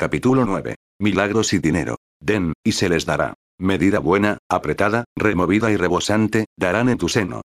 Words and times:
Capítulo 0.00 0.46
9. 0.46 0.76
Milagros 0.98 1.52
y 1.52 1.58
dinero. 1.58 1.96
Den, 2.22 2.54
y 2.64 2.72
se 2.72 2.88
les 2.88 3.04
dará. 3.04 3.34
Medida 3.58 3.98
buena, 3.98 4.38
apretada, 4.48 5.04
removida 5.14 5.70
y 5.70 5.76
rebosante, 5.76 6.46
darán 6.56 6.88
en 6.88 6.96
tu 6.96 7.10
seno. 7.10 7.42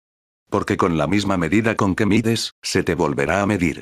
Porque 0.49 0.77
con 0.77 0.97
la 0.97 1.05
misma 1.05 1.35
medida 1.35 1.75
con 1.75 1.95
que 1.95 2.05
mides, 2.05 2.53
se 2.63 2.81
te 2.81 2.95
volverá 2.95 3.41
a 3.41 3.45
medir. 3.45 3.81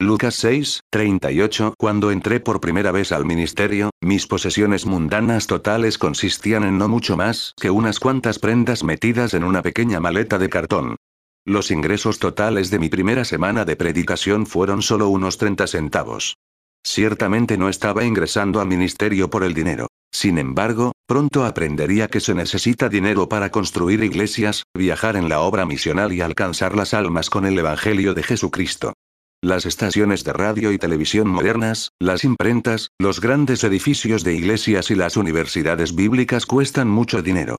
Lucas 0.00 0.36
6, 0.36 0.80
38 0.88 1.74
Cuando 1.76 2.10
entré 2.10 2.40
por 2.40 2.62
primera 2.62 2.92
vez 2.92 3.12
al 3.12 3.26
ministerio, 3.26 3.90
mis 4.00 4.26
posesiones 4.26 4.86
mundanas 4.86 5.46
totales 5.46 5.98
consistían 5.98 6.64
en 6.64 6.78
no 6.78 6.88
mucho 6.88 7.18
más 7.18 7.52
que 7.60 7.68
unas 7.70 8.00
cuantas 8.00 8.38
prendas 8.38 8.84
metidas 8.84 9.34
en 9.34 9.44
una 9.44 9.60
pequeña 9.60 10.00
maleta 10.00 10.38
de 10.38 10.48
cartón. 10.48 10.96
Los 11.44 11.70
ingresos 11.70 12.20
totales 12.20 12.70
de 12.70 12.78
mi 12.78 12.88
primera 12.88 13.26
semana 13.26 13.66
de 13.66 13.76
predicación 13.76 14.46
fueron 14.46 14.80
solo 14.80 15.10
unos 15.10 15.36
30 15.36 15.66
centavos. 15.66 16.38
Ciertamente 16.86 17.56
no 17.56 17.68
estaba 17.68 18.04
ingresando 18.04 18.60
al 18.60 18.68
ministerio 18.68 19.30
por 19.30 19.42
el 19.42 19.54
dinero. 19.54 19.88
Sin 20.12 20.38
embargo, 20.38 20.92
pronto 21.08 21.44
aprendería 21.44 22.08
que 22.08 22.20
se 22.20 22.34
necesita 22.34 22.88
dinero 22.88 23.28
para 23.28 23.50
construir 23.50 24.04
iglesias, 24.04 24.62
viajar 24.76 25.16
en 25.16 25.28
la 25.28 25.40
obra 25.40 25.66
misional 25.66 26.12
y 26.12 26.20
alcanzar 26.20 26.76
las 26.76 26.94
almas 26.94 27.30
con 27.30 27.46
el 27.46 27.58
Evangelio 27.58 28.14
de 28.14 28.22
Jesucristo. 28.22 28.92
Las 29.42 29.66
estaciones 29.66 30.24
de 30.24 30.32
radio 30.32 30.72
y 30.72 30.78
televisión 30.78 31.26
modernas, 31.26 31.90
las 32.00 32.22
imprentas, 32.24 32.88
los 32.98 33.20
grandes 33.20 33.64
edificios 33.64 34.22
de 34.22 34.34
iglesias 34.34 34.90
y 34.90 34.94
las 34.94 35.16
universidades 35.16 35.94
bíblicas 35.94 36.46
cuestan 36.46 36.88
mucho 36.88 37.22
dinero. 37.22 37.56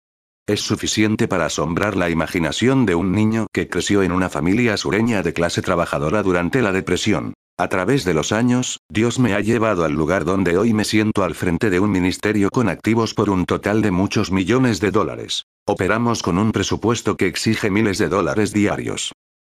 Es 0.47 0.61
suficiente 0.61 1.27
para 1.27 1.47
asombrar 1.47 1.97
la 1.97 2.09
imaginación 2.09 2.85
de 2.85 2.95
un 2.95 3.11
niño 3.11 3.47
que 3.51 3.67
creció 3.67 4.03
en 4.03 4.11
una 4.11 4.29
familia 4.29 4.77
sureña 4.77 5.23
de 5.23 5.33
clase 5.33 5.61
trabajadora 5.61 6.23
durante 6.23 6.61
la 6.61 6.71
depresión. 6.71 7.33
A 7.57 7.69
través 7.69 8.03
de 8.03 8.13
los 8.13 8.33
años, 8.33 8.81
Dios 8.89 9.17
me 9.17 9.33
ha 9.33 9.39
llevado 9.39 9.85
al 9.85 9.93
lugar 9.93 10.25
donde 10.25 10.57
hoy 10.57 10.73
me 10.73 10.83
siento 10.83 11.23
al 11.23 11.35
frente 11.35 11.69
de 11.69 11.79
un 11.79 11.89
ministerio 11.89 12.49
con 12.49 12.67
activos 12.67 13.13
por 13.13 13.29
un 13.29 13.45
total 13.45 13.81
de 13.81 13.91
muchos 13.91 14.29
millones 14.29 14.81
de 14.81 14.91
dólares. 14.91 15.45
Operamos 15.65 16.21
con 16.21 16.37
un 16.37 16.51
presupuesto 16.51 17.15
que 17.15 17.27
exige 17.27 17.69
miles 17.69 17.97
de 17.97 18.09
dólares 18.09 18.51
diarios. 18.51 19.13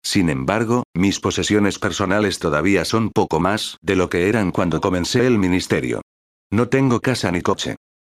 Sin 0.04 0.28
embargo, 0.28 0.84
mis 0.94 1.20
posesiones 1.20 1.78
personales 1.78 2.38
todavía 2.38 2.84
son 2.84 3.10
poco 3.10 3.40
más 3.40 3.78
de 3.80 3.96
lo 3.96 4.10
que 4.10 4.28
eran 4.28 4.52
cuando 4.52 4.82
comencé 4.82 5.26
el 5.26 5.38
ministerio. 5.38 6.02
No 6.50 6.68
tengo 6.68 7.00
casa 7.00 7.32
ni 7.32 7.40
coche. 7.40 7.76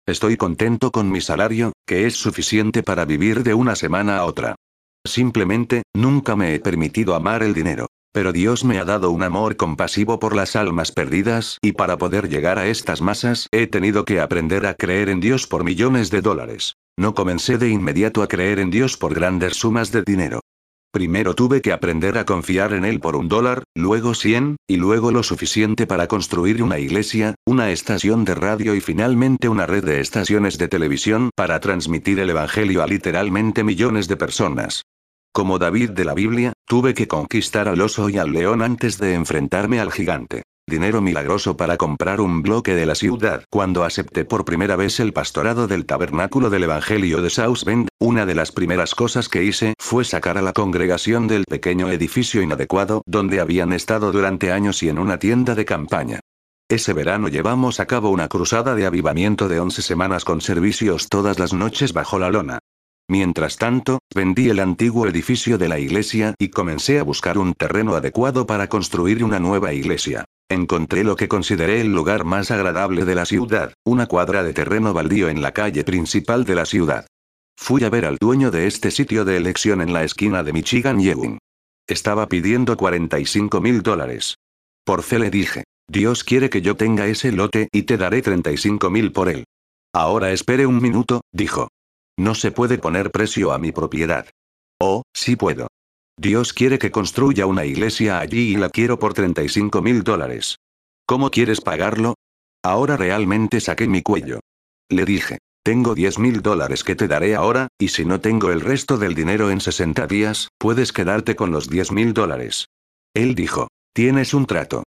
Estoy 0.08 0.38
contento 0.38 0.92
con 0.92 1.12
mi 1.12 1.22
salario, 1.22 1.74
que 1.86 2.08
es 2.08 2.16
suficiente 2.16 2.82
para 2.82 3.06
vivir 3.06 3.44
de 3.44 3.54
una 3.54 3.76
semana 3.76 4.18
a 4.18 4.26
otra. 4.26 4.56
Simplemente, 5.06 5.84
nunca 5.94 6.36
me 6.36 6.56
he 6.56 6.60
permitido 6.60 7.14
amar 7.14 7.44
el 7.44 7.54
dinero. 7.54 7.87
Pero 8.18 8.34
Dios 8.34 8.66
me 8.66 8.80
ha 8.80 8.84
dado 8.84 9.12
un 9.12 9.22
amor 9.22 9.58
compasivo 9.58 10.20
por 10.20 10.36
las 10.36 10.56
almas 10.56 10.92
perdidas, 10.92 11.60
y 11.62 11.74
para 11.74 12.00
poder 12.00 12.30
llegar 12.30 12.58
a 12.58 12.66
estas 12.66 13.00
masas, 13.00 13.48
he 13.52 13.68
tenido 13.68 14.06
que 14.06 14.20
aprender 14.20 14.66
a 14.66 14.74
creer 14.74 15.10
en 15.10 15.20
Dios 15.20 15.46
por 15.46 15.64
millones 15.64 16.10
de 16.10 16.24
dólares. 16.24 16.74
No 16.98 17.14
comencé 17.14 17.60
de 17.60 17.70
inmediato 17.70 18.24
a 18.24 18.28
creer 18.28 18.58
en 18.58 18.72
Dios 18.72 18.98
por 18.98 19.14
grandes 19.14 19.58
sumas 19.58 19.92
de 19.92 20.02
dinero. 20.02 20.40
Primero 20.92 21.36
tuve 21.36 21.62
que 21.62 21.72
aprender 21.72 22.18
a 22.18 22.26
confiar 22.26 22.74
en 22.74 22.86
él 22.86 23.00
por 23.00 23.16
un 23.16 23.28
dólar, 23.28 23.62
luego 23.76 24.16
cien, 24.16 24.56
y 24.68 24.78
luego 24.78 25.12
lo 25.12 25.22
suficiente 25.22 25.86
para 25.86 26.08
construir 26.08 26.64
una 26.64 26.80
iglesia, 26.80 27.36
una 27.46 27.70
estación 27.70 28.26
de 28.26 28.34
radio 28.34 28.74
y 28.74 28.82
finalmente 28.82 29.48
una 29.48 29.68
red 29.68 29.86
de 29.86 30.00
estaciones 30.00 30.58
de 30.58 30.68
televisión 30.68 31.30
para 31.36 31.60
transmitir 31.60 32.20
el 32.20 32.32
Evangelio 32.32 32.82
a 32.82 32.88
literalmente 32.88 33.64
millones 33.64 34.08
de 34.08 34.18
personas. 34.18 34.82
Como 35.38 35.60
David 35.60 35.92
de 35.92 36.04
la 36.04 36.16
Biblia, 36.16 36.54
tuve 36.66 36.96
que 36.96 37.08
conquistar 37.08 37.68
al 37.68 37.80
oso 37.82 38.10
y 38.10 38.18
al 38.18 38.32
león 38.32 38.64
antes 38.64 38.98
de 38.98 39.14
enfrentarme 39.14 39.80
al 39.80 39.92
gigante 39.92 40.42
dinero 40.68 41.00
milagroso 41.00 41.56
para 41.56 41.78
comprar 41.78 42.22
un 42.22 42.42
bloque 42.42 42.74
de 42.74 42.88
la 42.88 42.96
ciudad. 42.96 43.44
Cuando 43.52 43.84
acepté 43.84 44.26
por 44.26 44.46
primera 44.46 44.76
vez 44.76 45.00
el 45.00 45.14
pastorado 45.14 45.68
del 45.68 45.86
tabernáculo 45.86 46.50
del 46.50 46.64
Evangelio 46.64 47.22
de 47.22 47.30
South 47.30 47.66
Bend, 47.68 47.88
una 48.00 48.26
de 48.26 48.34
las 48.34 48.52
primeras 48.52 48.96
cosas 48.96 49.30
que 49.30 49.44
hice 49.44 49.76
fue 49.78 50.06
sacar 50.06 50.40
a 50.40 50.42
la 50.42 50.54
congregación 50.54 51.28
del 51.28 51.46
pequeño 51.46 51.92
edificio 51.92 52.42
inadecuado 52.42 53.04
donde 53.06 53.40
habían 53.40 53.74
estado 53.74 54.12
durante 54.12 54.52
años 54.52 54.82
y 54.82 54.90
en 54.90 54.98
una 54.98 55.20
tienda 55.20 55.54
de 55.54 55.66
campaña. 55.66 56.20
Ese 56.68 56.94
verano 56.94 57.28
llevamos 57.28 57.80
a 57.80 57.86
cabo 57.86 58.10
una 58.10 58.28
cruzada 58.28 58.74
de 58.74 58.88
avivamiento 58.88 59.48
de 59.48 59.60
11 59.60 59.84
semanas 59.84 60.26
con 60.26 60.42
servicios 60.42 61.08
todas 61.10 61.38
las 61.38 61.54
noches 61.54 61.94
bajo 61.94 62.18
la 62.18 62.32
lona. 62.32 62.58
Mientras 63.10 63.56
tanto, 63.56 64.00
vendí 64.14 64.50
el 64.50 64.60
antiguo 64.60 65.08
edificio 65.08 65.58
de 65.58 65.70
la 65.70 65.80
iglesia 65.80 66.36
y 66.38 66.50
comencé 66.50 67.00
a 67.00 67.04
buscar 67.04 67.38
un 67.38 67.54
terreno 67.54 67.96
adecuado 67.96 68.46
para 68.46 68.68
construir 68.68 69.24
una 69.24 69.40
nueva 69.40 69.74
iglesia. 69.74 70.26
Encontré 70.50 71.06
lo 71.06 71.16
que 71.16 71.30
consideré 71.30 71.80
el 71.82 71.94
lugar 71.94 72.26
más 72.26 72.52
agradable 72.52 73.06
de 73.06 73.16
la 73.16 73.26
ciudad, 73.26 73.74
una 73.86 74.08
cuadra 74.08 74.44
de 74.44 74.54
terreno 74.54 74.94
baldío 74.94 75.30
en 75.30 75.42
la 75.42 75.54
calle 75.54 75.86
principal 75.86 76.44
de 76.44 76.56
la 76.56 76.66
ciudad. 76.66 77.08
Fui 77.58 77.84
a 77.86 77.90
ver 77.90 78.06
al 78.06 78.18
dueño 78.18 78.52
de 78.52 78.68
este 78.68 78.92
sitio 78.92 79.24
de 79.24 79.38
elección 79.38 79.82
en 79.82 79.94
la 79.94 80.04
esquina 80.04 80.44
de 80.44 80.54
Michigan 80.54 81.00
y. 81.00 81.12
Estaba 81.88 82.28
pidiendo 82.28 82.76
45 82.76 83.62
mil 83.62 83.82
dólares. 83.82 84.36
Por 84.86 85.02
fe 85.02 85.20
le 85.20 85.30
dije, 85.30 85.64
Dios 85.90 86.26
quiere 86.26 86.50
que 86.50 86.62
yo 86.62 86.76
tenga 86.76 87.08
ese 87.08 87.32
lote 87.32 87.70
y 87.72 87.84
te 87.84 87.98
daré 87.98 88.22
35 88.22 88.90
mil 88.90 89.14
por 89.14 89.30
él. 89.30 89.46
Ahora 89.94 90.32
espere 90.32 90.66
un 90.66 90.82
minuto, 90.82 91.22
dijo. 91.32 91.70
No 92.20 92.34
se 92.34 92.52
puede 92.52 92.78
poner 92.78 93.12
precio 93.12 93.52
a 93.52 93.60
mi 93.60 93.72
propiedad. 93.72 94.28
Oh, 94.80 95.04
sí 95.14 95.36
puedo. 95.36 95.68
Dios 96.20 96.52
quiere 96.54 96.80
que 96.80 96.92
construya 96.92 97.46
una 97.46 97.66
iglesia 97.66 98.20
allí 98.20 98.54
y 98.54 98.56
la 98.56 98.70
quiero 98.70 98.98
por 98.98 99.14
35 99.14 99.82
mil 99.82 100.04
dólares. 100.04 100.58
¿Cómo 101.06 101.30
quieres 101.30 101.62
pagarlo? 101.62 102.16
Ahora 102.64 102.98
realmente 102.98 103.60
saqué 103.62 103.88
mi 103.88 104.02
cuello. 104.02 104.40
Le 104.90 105.06
dije, 105.06 105.38
tengo 105.64 105.94
10 105.94 106.18
mil 106.18 106.42
dólares 106.42 106.84
que 106.84 106.96
te 106.96 107.08
daré 107.08 107.36
ahora, 107.36 107.68
y 107.78 107.90
si 107.90 108.04
no 108.04 108.20
tengo 108.20 108.52
el 108.52 108.62
resto 108.62 108.98
del 108.98 109.14
dinero 109.14 109.52
en 109.52 109.62
60 109.62 110.08
días, 110.08 110.48
puedes 110.58 110.92
quedarte 110.92 111.36
con 111.36 111.52
los 111.52 111.70
10 111.70 111.92
mil 111.92 112.14
dólares. 112.14 112.68
Él 113.14 113.36
dijo, 113.36 113.68
tienes 113.94 114.34
un 114.34 114.48
trato. 114.48 114.84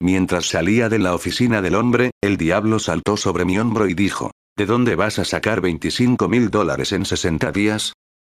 Mientras 0.00 0.46
salía 0.46 0.88
de 0.88 0.98
la 0.98 1.14
oficina 1.14 1.62
del 1.62 1.76
hombre, 1.76 2.10
el 2.20 2.36
diablo 2.36 2.78
saltó 2.78 3.16
sobre 3.16 3.44
mi 3.44 3.58
hombro 3.58 3.88
y 3.88 3.94
dijo, 3.94 4.32
¿de 4.56 4.66
dónde 4.66 4.94
vas 4.94 5.18
a 5.18 5.24
sacar 5.24 5.60
25 5.60 6.28
mil 6.28 6.50
dólares 6.50 6.92
en 6.92 7.04
60 7.04 7.50
días? 7.52 7.92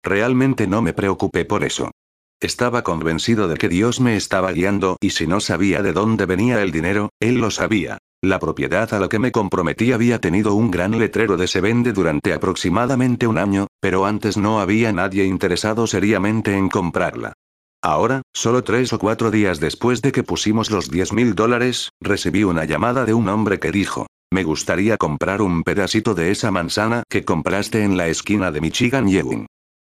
Realmente 0.03 0.67
no 0.67 0.81
me 0.81 0.93
preocupé 0.93 1.45
por 1.45 1.63
eso. 1.63 1.91
Estaba 2.39 2.83
convencido 2.83 3.47
de 3.47 3.55
que 3.55 3.69
Dios 3.69 3.99
me 3.99 4.15
estaba 4.15 4.51
guiando 4.51 4.97
y 5.01 5.11
si 5.11 5.27
no 5.27 5.39
sabía 5.39 5.81
de 5.81 5.93
dónde 5.93 6.25
venía 6.25 6.61
el 6.61 6.71
dinero, 6.71 7.09
Él 7.19 7.35
lo 7.35 7.51
sabía. 7.51 7.97
La 8.21 8.39
propiedad 8.39 8.93
a 8.93 8.99
la 8.99 9.09
que 9.09 9.19
me 9.19 9.31
comprometí 9.31 9.91
había 9.91 10.19
tenido 10.19 10.55
un 10.55 10.71
gran 10.71 10.97
letrero 10.97 11.37
de 11.37 11.47
se 11.47 11.61
vende 11.61 11.93
durante 11.93 12.33
aproximadamente 12.33 13.27
un 13.27 13.37
año, 13.37 13.67
pero 13.79 14.05
antes 14.05 14.37
no 14.37 14.59
había 14.59 14.91
nadie 14.91 15.25
interesado 15.25 15.85
seriamente 15.85 16.55
en 16.55 16.69
comprarla. 16.69 17.33
Ahora, 17.81 18.21
solo 18.33 18.63
tres 18.63 18.93
o 18.93 18.99
cuatro 18.99 19.29
días 19.29 19.59
después 19.59 20.01
de 20.01 20.11
que 20.11 20.23
pusimos 20.23 20.71
los 20.71 20.89
10 20.89 21.13
mil 21.13 21.35
dólares, 21.35 21.89
recibí 22.01 22.43
una 22.43 22.65
llamada 22.65 23.05
de 23.05 23.13
un 23.13 23.29
hombre 23.29 23.59
que 23.59 23.71
dijo, 23.71 24.07
me 24.31 24.43
gustaría 24.43 24.97
comprar 24.97 25.41
un 25.41 25.63
pedacito 25.63 26.13
de 26.13 26.31
esa 26.31 26.51
manzana 26.51 27.03
que 27.09 27.23
compraste 27.23 27.83
en 27.83 27.97
la 27.97 28.07
esquina 28.07 28.51
de 28.51 28.61
Michigan 28.61 29.07
y. 29.07 29.19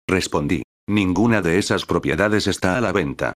Respondí, 0.07 0.63
Ninguna 0.89 1.41
de 1.41 1.59
esas 1.59 1.85
propiedades 1.85 2.47
está 2.47 2.77
a 2.77 2.81
la 2.81 2.93
venta. 2.93 3.33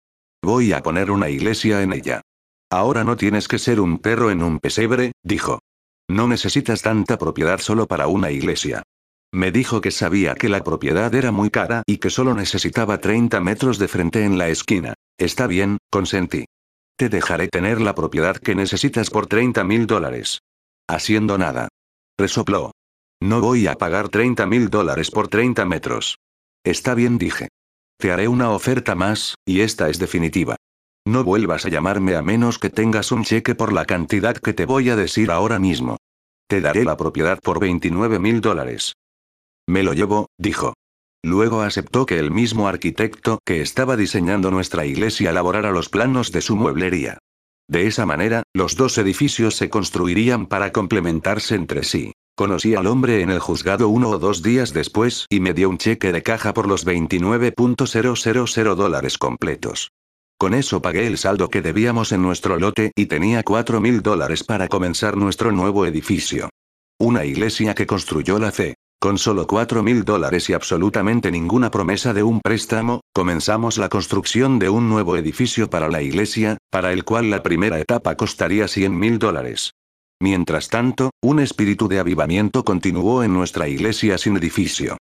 Voy 0.44 0.74
a 0.74 0.84
poner 0.84 1.12
una 1.12 1.30
iglesia 1.30 1.82
en 1.82 1.94
ella. 1.94 2.22
Ahora 2.70 3.06
no 3.06 3.16
tienes 3.16 3.48
que 3.48 3.58
ser 3.58 3.80
un 3.80 4.00
perro 4.00 4.32
en 4.32 4.44
un 4.44 4.60
pesebre, 4.60 5.14
dijo. 5.24 5.60
No 6.10 6.28
necesitas 6.28 6.82
tanta 6.82 7.18
propiedad 7.18 7.60
solo 7.60 7.88
para 7.88 8.08
una 8.08 8.32
iglesia. 8.32 8.84
Me 9.34 9.52
dijo 9.52 9.80
que 9.80 9.92
sabía 9.92 10.36
que 10.36 10.50
la 10.50 10.62
propiedad 10.62 11.14
era 11.16 11.32
muy 11.32 11.50
cara 11.50 11.84
y 11.86 11.98
que 11.98 12.10
solo 12.10 12.34
necesitaba 12.34 12.98
30 13.00 13.40
metros 13.40 13.78
de 13.78 13.88
frente 13.88 14.26
en 14.26 14.38
la 14.38 14.50
esquina. 14.50 14.94
Está 15.18 15.48
bien, 15.48 15.78
consentí. 15.90 16.46
Te 16.98 17.08
dejaré 17.08 17.48
tener 17.48 17.80
la 17.80 17.96
propiedad 17.96 18.36
que 18.36 18.56
necesitas 18.56 19.10
por 19.10 19.28
30 19.28 19.64
mil 19.64 19.88
dólares. 19.88 20.40
Haciendo 20.88 21.38
nada. 21.38 21.68
Resopló. 22.18 22.72
No 23.22 23.42
voy 23.42 23.68
a 23.68 23.76
pagar 23.76 24.10
30 24.10 24.46
mil 24.46 24.70
dólares 24.70 25.12
por 25.12 25.28
30 25.28 25.66
metros. 25.66 26.18
Está 26.64 26.94
bien, 26.96 27.18
dije. 27.18 27.50
Te 27.98 28.12
haré 28.12 28.28
una 28.28 28.52
oferta 28.52 28.96
más, 28.96 29.36
y 29.46 29.62
esta 29.62 29.90
es 29.90 30.00
definitiva. 30.00 30.56
No 31.06 31.24
vuelvas 31.24 31.66
a 31.66 31.70
llamarme 31.70 32.16
a 32.16 32.22
menos 32.22 32.60
que 32.60 32.70
tengas 32.70 33.12
un 33.12 33.24
cheque 33.24 33.56
por 33.56 33.74
la 33.74 33.86
cantidad 33.86 34.38
que 34.38 34.54
te 34.54 34.66
voy 34.66 34.90
a 34.90 34.96
decir 34.96 35.32
ahora 35.32 35.60
mismo. 35.60 35.98
Te 36.48 36.62
daré 36.62 36.86
la 36.86 36.96
propiedad 36.96 37.40
por 37.40 37.60
29 37.60 38.20
mil 38.20 38.40
dólares. 38.40 38.94
Me 39.68 39.84
lo 39.84 39.94
llevo, 39.94 40.28
dijo. 40.38 40.74
Luego 41.24 41.62
aceptó 41.62 42.06
que 42.06 42.20
el 42.20 42.32
mismo 42.32 42.68
arquitecto 42.68 43.40
que 43.44 43.62
estaba 43.62 43.98
diseñando 43.98 44.52
nuestra 44.52 44.86
iglesia 44.86 45.32
elaborara 45.32 45.72
los 45.72 45.90
planos 45.90 46.32
de 46.32 46.42
su 46.42 46.56
mueblería. 46.56 47.18
De 47.70 47.88
esa 47.88 48.06
manera, 48.06 48.44
los 48.54 48.76
dos 48.76 48.98
edificios 48.98 49.56
se 49.56 49.70
construirían 49.70 50.46
para 50.48 50.72
complementarse 50.72 51.56
entre 51.56 51.84
sí. 51.84 52.14
Conocí 52.36 52.76
al 52.76 52.88
hombre 52.88 53.22
en 53.22 53.30
el 53.30 53.40
juzgado 53.40 53.90
uno 53.90 54.10
o 54.10 54.20
dos 54.20 54.44
días 54.44 54.72
después 54.72 55.26
y 55.30 55.40
me 55.40 55.54
dio 55.54 55.70
un 55.70 55.78
cheque 55.78 56.12
de 56.12 56.24
caja 56.24 56.54
por 56.54 56.68
los 56.68 56.86
29.000 56.86 58.76
dólares 58.76 59.18
completos. 59.18 59.90
Con 60.40 60.54
eso 60.54 60.84
pagué 60.84 61.08
el 61.08 61.18
saldo 61.18 61.50
que 61.50 61.64
debíamos 61.64 62.12
en 62.12 62.22
nuestro 62.22 62.60
lote 62.60 62.92
y 62.96 63.08
tenía 63.08 63.42
cuatro 63.42 63.82
mil 63.82 64.04
dólares 64.04 64.44
para 64.44 64.68
comenzar 64.68 65.18
nuestro 65.18 65.52
nuevo 65.52 65.88
edificio. 65.88 66.50
Una 67.00 67.26
iglesia 67.26 67.74
que 67.74 67.88
construyó 67.88 68.38
la 68.38 68.52
fe. 68.52 68.76
Con 69.00 69.20
solo 69.20 69.46
cuatro 69.46 69.84
mil 69.84 70.04
dólares 70.04 70.50
y 70.50 70.54
absolutamente 70.54 71.30
ninguna 71.30 71.70
promesa 71.70 72.16
de 72.16 72.24
un 72.24 72.42
préstamo, 72.42 73.02
comenzamos 73.14 73.78
la 73.78 73.90
construcción 73.90 74.58
de 74.58 74.70
un 74.70 74.90
nuevo 74.90 75.18
edificio 75.18 75.70
para 75.70 75.88
la 75.88 76.02
iglesia, 76.02 76.58
para 76.72 76.92
el 76.92 77.04
cual 77.04 77.30
la 77.30 77.44
primera 77.44 77.80
etapa 77.80 78.16
costaría 78.16 78.68
100 78.68 78.98
mil 78.98 79.20
dólares. 79.20 79.74
Mientras 80.20 80.70
tanto, 80.70 81.12
un 81.22 81.40
espíritu 81.40 81.88
de 81.88 82.00
avivamiento 82.00 82.64
continuó 82.64 83.22
en 83.22 83.34
nuestra 83.34 83.68
iglesia 83.68 84.18
sin 84.18 84.36
edificio. 84.36 84.98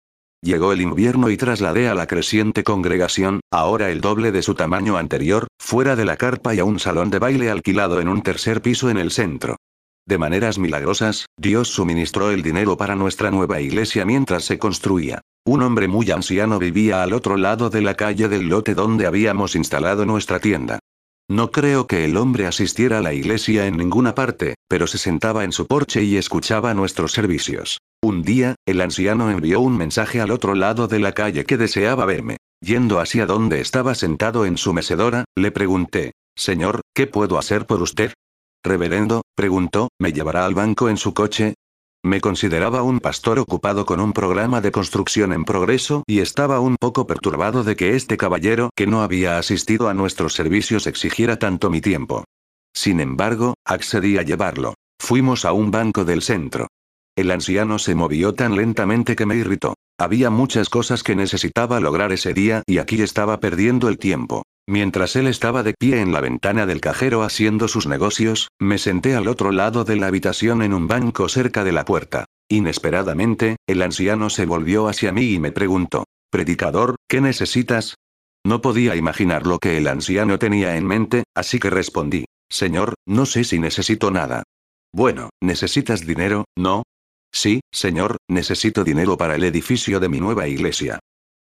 Llegó 0.42 0.72
el 0.72 0.80
invierno 0.80 1.28
y 1.28 1.36
trasladé 1.36 1.88
a 1.88 1.94
la 1.94 2.06
creciente 2.06 2.64
congregación, 2.64 3.40
ahora 3.52 3.90
el 3.90 4.00
doble 4.00 4.32
de 4.32 4.40
su 4.40 4.54
tamaño 4.54 4.96
anterior, 4.96 5.48
fuera 5.60 5.96
de 5.96 6.06
la 6.06 6.16
carpa 6.16 6.54
y 6.54 6.60
a 6.60 6.64
un 6.64 6.78
salón 6.78 7.10
de 7.10 7.18
baile 7.18 7.50
alquilado 7.50 8.00
en 8.00 8.08
un 8.08 8.22
tercer 8.22 8.62
piso 8.62 8.88
en 8.88 8.96
el 8.96 9.10
centro. 9.10 9.58
De 10.06 10.18
maneras 10.18 10.58
milagrosas, 10.58 11.26
Dios 11.38 11.68
suministró 11.68 12.30
el 12.30 12.42
dinero 12.42 12.76
para 12.76 12.96
nuestra 12.96 13.30
nueva 13.30 13.60
iglesia 13.60 14.04
mientras 14.04 14.44
se 14.44 14.58
construía. 14.58 15.20
Un 15.44 15.62
hombre 15.62 15.88
muy 15.88 16.10
anciano 16.10 16.58
vivía 16.58 17.02
al 17.02 17.12
otro 17.12 17.36
lado 17.36 17.70
de 17.70 17.82
la 17.82 17.94
calle 17.94 18.28
del 18.28 18.48
lote 18.48 18.74
donde 18.74 19.06
habíamos 19.06 19.54
instalado 19.54 20.04
nuestra 20.04 20.40
tienda. 20.40 20.78
No 21.30 21.50
creo 21.50 21.86
que 21.86 22.04
el 22.04 22.16
hombre 22.16 22.46
asistiera 22.46 22.98
a 22.98 23.00
la 23.00 23.12
iglesia 23.12 23.66
en 23.66 23.76
ninguna 23.76 24.14
parte, 24.14 24.54
pero 24.68 24.86
se 24.86 24.98
sentaba 24.98 25.44
en 25.44 25.52
su 25.52 25.66
porche 25.66 26.02
y 26.02 26.16
escuchaba 26.16 26.74
nuestros 26.74 27.12
servicios. 27.12 27.78
Un 28.02 28.22
día, 28.22 28.56
el 28.66 28.80
anciano 28.80 29.30
envió 29.30 29.60
un 29.60 29.76
mensaje 29.76 30.20
al 30.20 30.32
otro 30.32 30.54
lado 30.54 30.88
de 30.88 30.98
la 30.98 31.12
calle 31.12 31.44
que 31.44 31.56
deseaba 31.56 32.04
verme. 32.04 32.38
Yendo 32.60 33.00
hacia 33.00 33.26
donde 33.26 33.60
estaba 33.60 33.94
sentado 33.94 34.46
en 34.46 34.56
su 34.56 34.72
mecedora, 34.72 35.24
le 35.36 35.52
pregunté, 35.52 36.12
Señor, 36.36 36.80
¿qué 36.94 37.06
puedo 37.06 37.38
hacer 37.38 37.66
por 37.66 37.82
usted? 37.82 38.12
Reverendo, 38.64 39.22
preguntó, 39.34 39.88
¿me 39.98 40.12
llevará 40.12 40.46
al 40.46 40.54
banco 40.54 40.88
en 40.88 40.96
su 40.96 41.14
coche? 41.14 41.54
Me 42.04 42.20
consideraba 42.20 42.82
un 42.82 43.00
pastor 43.00 43.38
ocupado 43.40 43.86
con 43.86 44.00
un 44.00 44.12
programa 44.12 44.60
de 44.60 44.70
construcción 44.70 45.32
en 45.32 45.44
progreso 45.44 46.04
y 46.06 46.20
estaba 46.20 46.60
un 46.60 46.76
poco 46.76 47.06
perturbado 47.06 47.64
de 47.64 47.74
que 47.74 47.96
este 47.96 48.16
caballero 48.16 48.70
que 48.76 48.86
no 48.86 49.02
había 49.02 49.38
asistido 49.38 49.88
a 49.88 49.94
nuestros 49.94 50.34
servicios 50.34 50.86
exigiera 50.86 51.38
tanto 51.38 51.70
mi 51.70 51.80
tiempo. 51.80 52.24
Sin 52.74 53.00
embargo, 53.00 53.54
accedí 53.64 54.18
a 54.18 54.22
llevarlo. 54.22 54.74
Fuimos 55.00 55.44
a 55.44 55.52
un 55.52 55.70
banco 55.70 56.04
del 56.04 56.22
centro. 56.22 56.68
El 57.16 57.30
anciano 57.30 57.78
se 57.78 57.94
movió 57.94 58.32
tan 58.34 58.56
lentamente 58.56 59.16
que 59.16 59.26
me 59.26 59.36
irritó. 59.36 59.74
Había 59.98 60.30
muchas 60.30 60.68
cosas 60.68 61.02
que 61.02 61.16
necesitaba 61.16 61.80
lograr 61.80 62.12
ese 62.12 62.32
día 62.32 62.62
y 62.66 62.78
aquí 62.78 63.02
estaba 63.02 63.38
perdiendo 63.38 63.88
el 63.88 63.98
tiempo. 63.98 64.42
Mientras 64.68 65.16
él 65.16 65.26
estaba 65.26 65.62
de 65.62 65.74
pie 65.74 66.00
en 66.00 66.12
la 66.12 66.20
ventana 66.20 66.66
del 66.66 66.80
cajero 66.80 67.22
haciendo 67.22 67.66
sus 67.66 67.86
negocios, 67.86 68.48
me 68.60 68.78
senté 68.78 69.16
al 69.16 69.26
otro 69.26 69.50
lado 69.50 69.84
de 69.84 69.96
la 69.96 70.06
habitación 70.06 70.62
en 70.62 70.72
un 70.72 70.86
banco 70.86 71.28
cerca 71.28 71.64
de 71.64 71.72
la 71.72 71.84
puerta. 71.84 72.26
Inesperadamente, 72.48 73.56
el 73.66 73.82
anciano 73.82 74.30
se 74.30 74.46
volvió 74.46 74.88
hacia 74.88 75.12
mí 75.12 75.32
y 75.32 75.38
me 75.40 75.52
preguntó, 75.52 76.04
Predicador, 76.30 76.96
¿qué 77.08 77.20
necesitas? 77.20 77.96
No 78.44 78.60
podía 78.60 78.96
imaginar 78.96 79.46
lo 79.46 79.58
que 79.58 79.78
el 79.78 79.86
anciano 79.86 80.38
tenía 80.38 80.76
en 80.76 80.86
mente, 80.86 81.24
así 81.34 81.58
que 81.58 81.70
respondí, 81.70 82.24
Señor, 82.50 82.94
no 83.06 83.26
sé 83.26 83.44
si 83.44 83.58
necesito 83.58 84.10
nada. 84.10 84.42
Bueno, 84.92 85.30
¿necesitas 85.40 86.06
dinero, 86.06 86.44
no? 86.56 86.82
Sí, 87.32 87.60
señor, 87.72 88.18
necesito 88.28 88.84
dinero 88.84 89.16
para 89.16 89.36
el 89.36 89.44
edificio 89.44 90.00
de 90.00 90.10
mi 90.10 90.20
nueva 90.20 90.48
iglesia. 90.48 90.98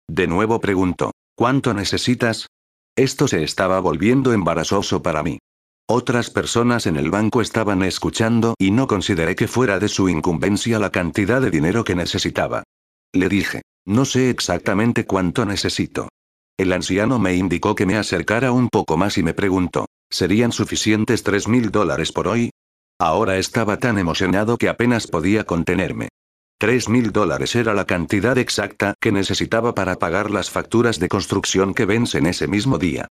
De 0.09 0.27
nuevo 0.27 0.61
preguntó, 0.61 1.11
¿cuánto 1.35 1.73
necesitas? 1.73 2.47
Esto 2.95 3.27
se 3.27 3.43
estaba 3.43 3.79
volviendo 3.79 4.33
embarazoso 4.33 5.01
para 5.01 5.23
mí. 5.23 5.39
Otras 5.87 6.29
personas 6.29 6.87
en 6.87 6.97
el 6.97 7.09
banco 7.09 7.41
estaban 7.41 7.83
escuchando 7.83 8.55
y 8.59 8.71
no 8.71 8.87
consideré 8.87 9.35
que 9.35 9.47
fuera 9.47 9.79
de 9.79 9.87
su 9.87 10.09
incumbencia 10.09 10.79
la 10.79 10.89
cantidad 10.89 11.41
de 11.41 11.51
dinero 11.51 11.83
que 11.83 11.95
necesitaba. 11.95 12.63
Le 13.13 13.29
dije, 13.29 13.61
no 13.85 14.05
sé 14.05 14.29
exactamente 14.29 15.05
cuánto 15.05 15.45
necesito. 15.45 16.09
El 16.57 16.73
anciano 16.73 17.17
me 17.17 17.35
indicó 17.35 17.75
que 17.75 17.85
me 17.85 17.97
acercara 17.97 18.51
un 18.51 18.69
poco 18.69 18.97
más 18.97 19.17
y 19.17 19.23
me 19.23 19.33
preguntó, 19.33 19.87
¿serían 20.09 20.51
suficientes 20.51 21.23
tres 21.23 21.47
mil 21.47 21.71
dólares 21.71 22.11
por 22.11 22.27
hoy? 22.27 22.51
Ahora 22.99 23.37
estaba 23.37 23.77
tan 23.77 23.97
emocionado 23.97 24.57
que 24.57 24.69
apenas 24.69 25.07
podía 25.07 25.43
contenerme. 25.43 26.09
Tres 26.61 26.89
mil 26.89 27.11
dólares 27.11 27.55
era 27.55 27.73
la 27.73 27.85
cantidad 27.85 28.37
exacta 28.37 28.93
que 29.01 29.11
necesitaba 29.11 29.73
para 29.73 29.97
pagar 29.97 30.29
las 30.29 30.51
facturas 30.51 30.99
de 30.99 31.07
construcción 31.07 31.73
que 31.73 31.87
vencen 31.87 32.27
ese 32.27 32.47
mismo 32.47 32.77
día. 32.77 33.07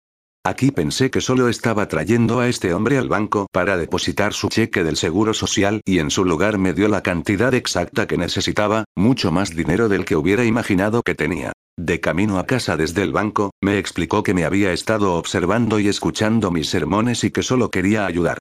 Aquí 0.44 0.70
pensé 0.70 1.10
que 1.10 1.22
solo 1.22 1.48
estaba 1.48 1.88
trayendo 1.88 2.40
a 2.40 2.48
este 2.48 2.74
hombre 2.74 2.98
al 2.98 3.08
banco 3.08 3.46
para 3.50 3.78
depositar 3.78 4.34
su 4.34 4.50
cheque 4.50 4.84
del 4.84 4.98
seguro 4.98 5.32
social 5.32 5.80
y 5.86 5.98
en 5.98 6.10
su 6.10 6.26
lugar 6.26 6.58
me 6.58 6.74
dio 6.74 6.88
la 6.88 7.02
cantidad 7.02 7.54
exacta 7.54 8.06
que 8.06 8.18
necesitaba, 8.18 8.84
mucho 8.94 9.32
más 9.32 9.56
dinero 9.56 9.88
del 9.88 10.04
que 10.04 10.16
hubiera 10.16 10.44
imaginado 10.44 11.00
que 11.02 11.14
tenía. 11.14 11.52
De 11.78 12.00
camino 12.00 12.38
a 12.38 12.44
casa 12.44 12.76
desde 12.76 13.02
el 13.02 13.12
banco, 13.12 13.52
me 13.62 13.78
explicó 13.78 14.22
que 14.22 14.34
me 14.34 14.44
había 14.44 14.74
estado 14.74 15.14
observando 15.14 15.80
y 15.80 15.88
escuchando 15.88 16.50
mis 16.50 16.68
sermones 16.68 17.24
y 17.24 17.30
que 17.30 17.42
solo 17.42 17.70
quería 17.70 18.04
ayudar. 18.04 18.36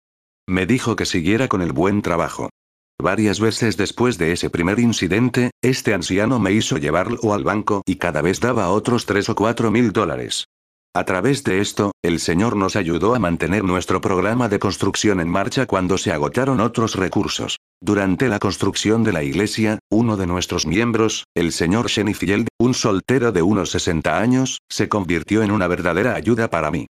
Me 0.50 0.65
dijo 0.65 0.98
que 0.98 1.06
siguiera 1.06 1.48
con 1.48 1.62
el 1.62 1.71
buen 1.71 2.01
trabajo. 2.01 2.50
Varias 3.01 3.39
veces 3.39 3.77
después 3.77 4.17
de 4.17 4.31
ese 4.31 4.49
primer 4.49 4.79
incidente, 4.79 5.51
este 5.61 5.94
anciano 5.94 6.39
me 6.39 6.51
hizo 6.51 6.77
llevarlo 6.77 7.33
al 7.33 7.44
banco 7.44 7.83
y 7.85 7.97
cada 7.97 8.23
vez 8.23 8.39
daba 8.39 8.69
otros 8.69 9.05
tres 9.05 9.29
o 9.29 9.35
cuatro 9.35 9.69
mil 9.69 9.91
dólares. 9.91 10.47
A 10.95 11.05
través 11.05 11.44
de 11.44 11.61
esto, 11.61 11.91
el 12.03 12.19
Señor 12.19 12.55
nos 12.55 12.75
ayudó 12.75 13.13
a 13.13 13.19
mantener 13.19 13.63
nuestro 13.63 14.01
programa 14.01 14.49
de 14.49 14.57
construcción 14.57 15.19
en 15.19 15.29
marcha 15.29 15.67
cuando 15.67 15.99
se 15.99 16.11
agotaron 16.11 16.59
otros 16.59 16.95
recursos. 16.95 17.57
Durante 17.79 18.29
la 18.29 18.39
construcción 18.39 19.03
de 19.03 19.13
la 19.13 19.21
iglesia, 19.21 19.77
uno 19.91 20.17
de 20.17 20.25
nuestros 20.25 20.65
miembros, 20.65 21.25
el 21.35 21.51
señor 21.51 21.89
Shenifield, 21.89 22.47
un 22.57 22.73
soltero 22.73 23.31
de 23.31 23.44
unos 23.44 23.69
60 23.69 24.19
años, 24.19 24.57
se 24.67 24.89
convirtió 24.89 25.44
en 25.44 25.51
una 25.51 25.67
verdadera 25.67 26.15
ayuda 26.15 26.49
para 26.49 26.71
mí. 26.71 26.88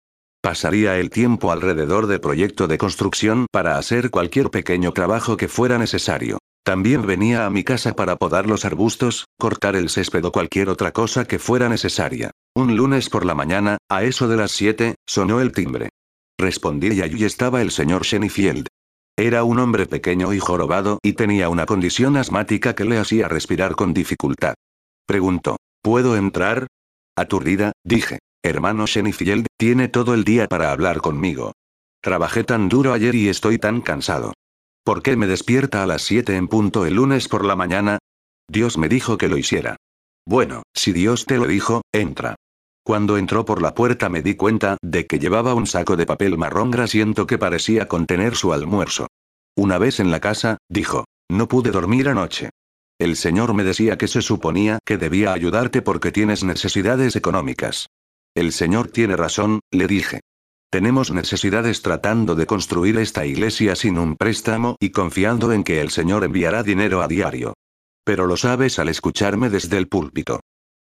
Pasaría 0.45 0.99
el 0.99 1.09
tiempo 1.09 1.53
alrededor 1.53 2.07
del 2.07 2.21
proyecto 2.21 2.69
de 2.69 2.77
construcción 2.77 3.47
para 3.51 3.79
hacer 3.79 4.11
cualquier 4.11 4.51
pequeño 4.51 4.93
trabajo 4.93 5.39
que 5.39 5.49
fuera 5.49 5.79
necesario. 5.79 6.37
También 6.63 7.07
venía 7.07 7.47
a 7.47 7.51
mi 7.51 7.65
casa 7.65 7.97
para 7.97 8.17
podar 8.17 8.47
los 8.47 8.67
arbustos, 8.67 9.25
cortar 9.39 9.75
el 9.75 9.89
césped 9.89 10.23
o 10.23 10.33
cualquier 10.33 10.69
otra 10.69 10.93
cosa 10.93 11.25
que 11.25 11.39
fuera 11.39 11.71
necesaria. 11.71 12.31
Un 12.55 12.77
lunes 12.77 13.09
por 13.09 13.25
la 13.25 13.35
mañana, 13.35 13.79
a 13.89 14.05
eso 14.05 14.29
de 14.29 14.37
las 14.37 14.51
7, 14.51 14.97
sonó 15.09 15.41
el 15.41 15.53
timbre. 15.53 15.89
Respondí 16.39 16.89
y 16.93 17.01
allí 17.01 17.25
estaba 17.25 17.63
el 17.63 17.71
señor 17.71 18.03
Shenifield. 18.03 18.67
Era 19.17 19.45
un 19.45 19.59
hombre 19.59 19.87
pequeño 19.87 20.35
y 20.35 20.41
jorobado 20.41 20.99
y 21.03 21.15
tenía 21.15 21.49
una 21.49 21.65
condición 21.65 22.19
asmática 22.19 22.75
que 22.75 22.85
le 22.85 22.99
hacía 22.99 23.29
respirar 23.29 23.77
con 23.77 23.95
dificultad. 23.95 24.53
Preguntó, 25.07 25.57
¿puedo 25.83 26.19
entrar? 26.19 26.67
Aturdida, 27.17 27.73
dije. 27.83 28.19
Hermano 28.47 28.85
Shenifield, 28.87 29.47
tiene 29.57 29.89
todo 29.89 30.13
el 30.13 30.23
día 30.23 30.47
para 30.49 30.71
hablar 30.71 31.01
conmigo. 31.01 31.53
Trabajé 32.03 32.45
tan 32.45 32.69
duro 32.69 32.93
ayer 32.93 33.15
y 33.15 33.31
estoy 33.31 33.59
tan 33.59 33.81
cansado. 33.81 34.35
¿Por 34.85 35.03
qué 35.03 35.17
me 35.17 35.27
despierta 35.27 35.83
a 35.83 35.87
las 35.87 36.03
7 36.03 36.37
en 36.37 36.49
punto 36.49 36.85
el 36.85 36.97
lunes 36.97 37.27
por 37.27 37.43
la 37.43 37.57
mañana? 37.57 38.01
Dios 38.47 38.77
me 38.77 38.91
dijo 38.91 39.17
que 39.17 39.29
lo 39.29 39.39
hiciera. 39.39 39.77
Bueno, 40.27 40.63
si 40.75 40.93
Dios 40.93 41.25
te 41.25 41.39
lo 41.39 41.47
dijo, 41.47 41.81
entra. 41.91 42.35
Cuando 42.85 43.17
entró 43.17 43.47
por 43.47 43.63
la 43.63 43.75
puerta 43.75 44.11
me 44.11 44.21
di 44.21 44.35
cuenta 44.35 44.77
de 44.83 45.07
que 45.07 45.19
llevaba 45.19 45.55
un 45.55 45.67
saco 45.67 45.97
de 45.97 46.05
papel 46.05 46.37
marrón 46.37 46.71
grasiento 46.71 47.27
que 47.27 47.39
parecía 47.39 47.89
contener 47.89 48.37
su 48.37 48.53
almuerzo. 48.53 49.07
Una 49.57 49.79
vez 49.79 50.01
en 50.01 50.11
la 50.11 50.21
casa, 50.21 50.59
dijo, 50.69 51.07
no 51.31 51.49
pude 51.49 51.71
dormir 51.71 52.11
anoche. 52.11 52.51
El 52.99 53.17
Señor 53.17 53.55
me 53.55 53.65
decía 53.65 53.97
que 53.97 54.07
se 54.07 54.21
suponía 54.21 54.81
que 54.85 54.99
debía 54.99 55.33
ayudarte 55.33 55.81
porque 55.81 56.13
tienes 56.13 56.45
necesidades 56.45 57.17
económicas. 57.17 57.87
El 58.35 58.53
señor 58.53 58.89
tiene 58.89 59.17
razón, 59.17 59.61
le 59.71 59.87
dije. 59.87 60.21
Tenemos 60.71 61.13
necesidades 61.13 61.83
tratando 61.83 62.35
de 62.35 62.47
construir 62.47 62.99
esta 62.99 63.25
iglesia 63.25 63.77
sin 63.77 63.97
un 63.97 64.17
préstamo 64.17 64.75
y 64.81 64.91
confiando 64.91 65.53
en 65.53 65.63
que 65.63 65.81
el 65.81 65.91
Señor 65.91 66.25
enviará 66.25 66.65
dinero 66.65 67.01
a 67.01 67.07
diario. 67.07 67.55
Pero 68.05 68.27
lo 68.27 68.37
sabes 68.37 68.81
al 68.81 68.89
escucharme 68.89 69.51
desde 69.51 69.79
el 69.79 69.87
púlpito. 69.87 70.41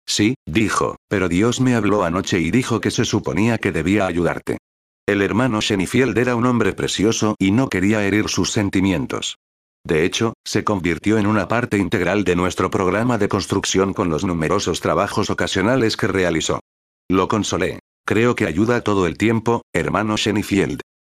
Sí, 0.07 0.35
dijo, 0.47 0.95
pero 1.09 1.27
Dios 1.27 1.59
me 1.59 1.75
habló 1.75 2.05
anoche 2.05 2.39
y 2.39 2.51
dijo 2.51 2.79
que 2.79 2.89
se 2.89 3.03
suponía 3.03 3.57
que 3.57 3.73
debía 3.73 4.05
ayudarte. 4.05 4.59
El 5.05 5.21
hermano 5.21 5.59
Shenifield 5.59 6.17
era 6.17 6.37
un 6.37 6.45
hombre 6.45 6.71
precioso 6.71 7.35
y 7.37 7.51
no 7.51 7.67
quería 7.67 8.05
herir 8.05 8.29
sus 8.29 8.51
sentimientos. 8.51 9.39
De 9.83 10.05
hecho, 10.05 10.35
se 10.45 10.63
convirtió 10.63 11.17
en 11.17 11.27
una 11.27 11.49
parte 11.49 11.77
integral 11.77 12.23
de 12.23 12.37
nuestro 12.37 12.69
programa 12.69 13.17
de 13.17 13.27
construcción 13.27 13.93
con 13.93 14.09
los 14.09 14.23
numerosos 14.23 14.79
trabajos 14.79 15.29
ocasionales 15.29 15.97
que 15.97 16.07
realizó. 16.07 16.61
Lo 17.11 17.27
consolé. 17.27 17.79
Creo 18.05 18.35
que 18.35 18.45
ayuda 18.45 18.85
todo 18.85 19.05
el 19.05 19.17
tiempo, 19.17 19.63
hermano 19.73 20.15
Shenifield. 20.15 20.79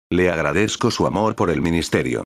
Le 0.09 0.31
agradezco 0.31 0.89
su 0.89 1.05
amor 1.05 1.35
por 1.35 1.49
el 1.49 1.61
ministerio. 1.61 2.23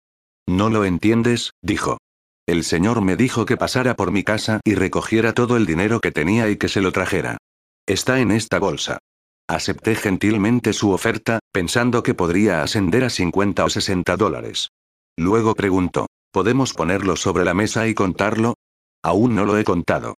No 0.47 0.69
lo 0.69 0.85
entiendes, 0.85 1.49
dijo. 1.63 1.97
El 2.45 2.63
señor 2.63 3.01
me 3.01 3.15
dijo 3.15 3.47
que 3.47 3.57
pasara 3.57 3.95
por 3.95 4.11
mi 4.11 4.23
casa 4.23 4.61
y 4.63 4.75
recogiera 4.75 5.33
todo 5.33 5.57
el 5.57 5.65
dinero 5.65 5.99
que 5.99 6.11
tenía 6.11 6.47
y 6.47 6.57
que 6.57 6.67
se 6.67 6.79
lo 6.79 6.91
trajera. 6.91 7.39
Está 7.87 8.19
en 8.19 8.29
esta 8.29 8.59
bolsa. 8.59 8.99
Acepté 9.47 9.95
gentilmente 9.95 10.71
su 10.71 10.91
oferta, 10.91 11.39
pensando 11.51 12.03
que 12.03 12.13
podría 12.13 12.61
ascender 12.61 13.03
a 13.03 13.09
50 13.09 13.65
o 13.65 13.69
60 13.71 14.15
dólares. 14.15 14.69
Luego 15.17 15.55
preguntó, 15.55 16.05
¿podemos 16.31 16.73
ponerlo 16.73 17.15
sobre 17.15 17.43
la 17.43 17.55
mesa 17.55 17.87
y 17.87 17.95
contarlo? 17.95 18.53
Aún 19.01 19.33
no 19.33 19.43
lo 19.43 19.57
he 19.57 19.63
contado. 19.63 20.13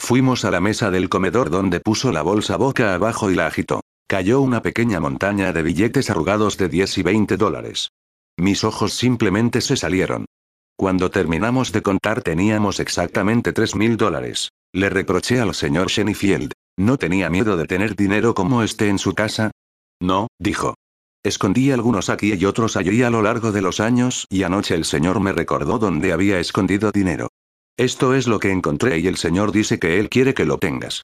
Fuimos 0.00 0.46
a 0.46 0.50
la 0.50 0.60
mesa 0.60 0.90
del 0.90 1.10
comedor 1.10 1.50
donde 1.50 1.78
puso 1.78 2.10
la 2.10 2.22
bolsa 2.22 2.56
boca 2.56 2.94
abajo 2.94 3.30
y 3.30 3.34
la 3.34 3.46
agitó. 3.46 3.82
Cayó 4.08 4.40
una 4.40 4.62
pequeña 4.62 4.98
montaña 4.98 5.52
de 5.52 5.62
billetes 5.62 6.08
arrugados 6.10 6.56
de 6.56 6.68
10 6.68 6.98
y 6.98 7.02
20 7.02 7.36
dólares. 7.36 7.90
Mis 8.36 8.64
ojos 8.64 8.94
simplemente 8.94 9.60
se 9.60 9.76
salieron. 9.76 10.24
Cuando 10.74 11.10
terminamos 11.10 11.70
de 11.70 11.82
contar 11.82 12.22
teníamos 12.22 12.80
exactamente 12.80 13.52
3 13.52 13.76
mil 13.76 13.98
dólares. 13.98 14.48
Le 14.72 14.88
reproché 14.88 15.38
al 15.38 15.54
señor 15.54 15.88
Shenifield. 15.88 16.52
¿No 16.78 16.96
tenía 16.96 17.28
miedo 17.28 17.58
de 17.58 17.66
tener 17.66 17.94
dinero 17.94 18.34
como 18.34 18.62
esté 18.62 18.88
en 18.88 18.98
su 18.98 19.14
casa? 19.14 19.50
No, 20.00 20.28
dijo. 20.40 20.74
Escondí 21.22 21.70
algunos 21.70 22.08
aquí 22.08 22.32
y 22.32 22.44
otros 22.46 22.76
allí 22.76 23.02
a 23.02 23.10
lo 23.10 23.20
largo 23.20 23.52
de 23.52 23.60
los 23.60 23.78
años 23.78 24.26
y 24.30 24.44
anoche 24.44 24.74
el 24.74 24.86
señor 24.86 25.20
me 25.20 25.32
recordó 25.32 25.78
dónde 25.78 26.14
había 26.14 26.40
escondido 26.40 26.90
dinero. 26.90 27.28
Esto 27.80 28.12
es 28.12 28.26
lo 28.26 28.40
que 28.40 28.50
encontré 28.50 28.98
y 28.98 29.06
el 29.06 29.16
señor 29.16 29.52
dice 29.52 29.78
que 29.78 29.98
él 29.98 30.10
quiere 30.10 30.34
que 30.34 30.44
lo 30.44 30.58
tengas. 30.58 31.00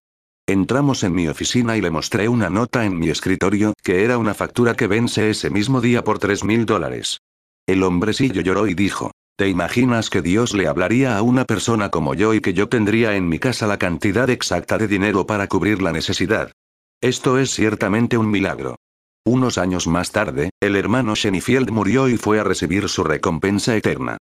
Entramos 0.47 1.05
en 1.05 1.15
mi 1.15 1.27
oficina 1.27 1.79
y 1.79 1.81
le 1.81 1.89
mostré 1.89 2.29
una 2.29 2.51
nota 2.51 2.85
en 2.85 2.99
mi 2.99 3.09
escritorio, 3.09 3.73
que 3.83 4.05
era 4.05 4.19
una 4.19 4.35
factura 4.35 4.75
que 4.75 4.87
vence 4.87 5.31
ese 5.31 5.49
mismo 5.49 5.81
día 5.81 6.05
por 6.05 6.19
3 6.19 6.45
mil 6.45 6.67
dólares. 6.67 7.23
El 7.67 7.83
hombrecillo 7.83 8.43
lloró 8.43 8.67
y 8.67 8.75
dijo, 8.75 9.13
¿Te 9.39 9.49
imaginas 9.49 10.11
que 10.11 10.21
Dios 10.21 10.53
le 10.53 10.69
hablaría 10.69 11.17
a 11.17 11.23
una 11.23 11.47
persona 11.47 11.89
como 11.89 12.13
yo 12.13 12.35
y 12.35 12.43
que 12.43 12.53
yo 12.53 12.69
tendría 12.69 13.17
en 13.17 13.27
mi 13.27 13.39
casa 13.39 13.67
la 13.67 13.79
cantidad 13.79 14.29
exacta 14.29 14.77
de 14.77 14.87
dinero 14.87 15.27
para 15.27 15.47
cubrir 15.47 15.81
la 15.81 15.93
necesidad? 15.93 16.53
Esto 17.01 17.39
es 17.39 17.53
ciertamente 17.53 18.19
un 18.19 18.31
milagro. 18.31 18.77
Unos 19.25 19.57
años 19.57 19.87
más 19.87 20.13
tarde, 20.13 20.51
el 20.61 20.77
hermano 20.77 21.15
Shenifield 21.15 21.71
murió 21.71 22.07
y 22.11 22.19
fue 22.19 22.39
a 22.39 22.45
recibir 22.45 22.91
su 22.91 23.03
recompensa 23.03 23.75
eterna. 23.75 24.19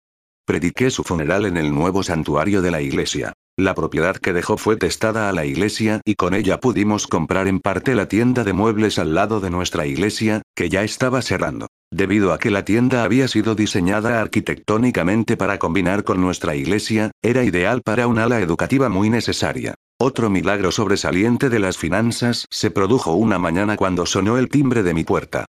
Prediqué 0.46 0.90
su 0.90 1.06
funeral 1.06 1.46
en 1.46 1.56
el 1.56 1.74
nuevo 1.74 2.04
santuario 2.04 2.62
de 2.62 2.70
la 2.70 2.82
iglesia. 2.82 3.32
La 3.58 3.76
propiedad 3.76 4.18
que 4.18 4.34
dejó 4.34 4.58
fue 4.58 4.76
testada 4.76 5.30
a 5.30 5.32
la 5.32 5.46
iglesia 5.46 6.02
y 6.04 6.16
con 6.16 6.34
ella 6.34 6.60
pudimos 6.60 7.08
comprar 7.08 7.48
en 7.48 7.62
parte 7.62 7.96
la 7.96 8.10
tienda 8.10 8.44
de 8.44 8.52
muebles 8.52 9.00
al 9.00 9.16
lado 9.16 9.40
de 9.40 9.50
nuestra 9.50 9.86
iglesia, 9.86 10.42
que 10.54 10.68
ya 10.68 10.84
estaba 10.84 11.22
cerrando. 11.22 11.68
Debido 11.94 12.34
a 12.34 12.40
que 12.40 12.52
la 12.52 12.66
tienda 12.66 13.06
había 13.06 13.30
sido 13.30 13.56
diseñada 13.56 14.20
arquitectónicamente 14.20 15.38
para 15.38 15.60
combinar 15.60 16.04
con 16.04 16.20
nuestra 16.20 16.56
iglesia, 16.58 17.12
era 17.22 17.46
ideal 17.46 17.82
para 17.82 18.08
un 18.08 18.20
ala 18.20 18.42
educativa 18.42 18.90
muy 18.90 19.10
necesaria. 19.10 19.76
Otro 19.98 20.30
milagro 20.30 20.74
sobresaliente 20.74 21.50
de 21.50 21.60
las 21.60 21.78
finanzas 21.78 22.48
se 22.50 22.70
produjo 22.70 23.14
una 23.14 23.40
mañana 23.40 23.78
cuando 23.78 24.06
sonó 24.06 24.38
el 24.38 24.50
timbre 24.50 24.84
de 24.84 24.94
mi 24.94 25.06
puerta. 25.06 25.46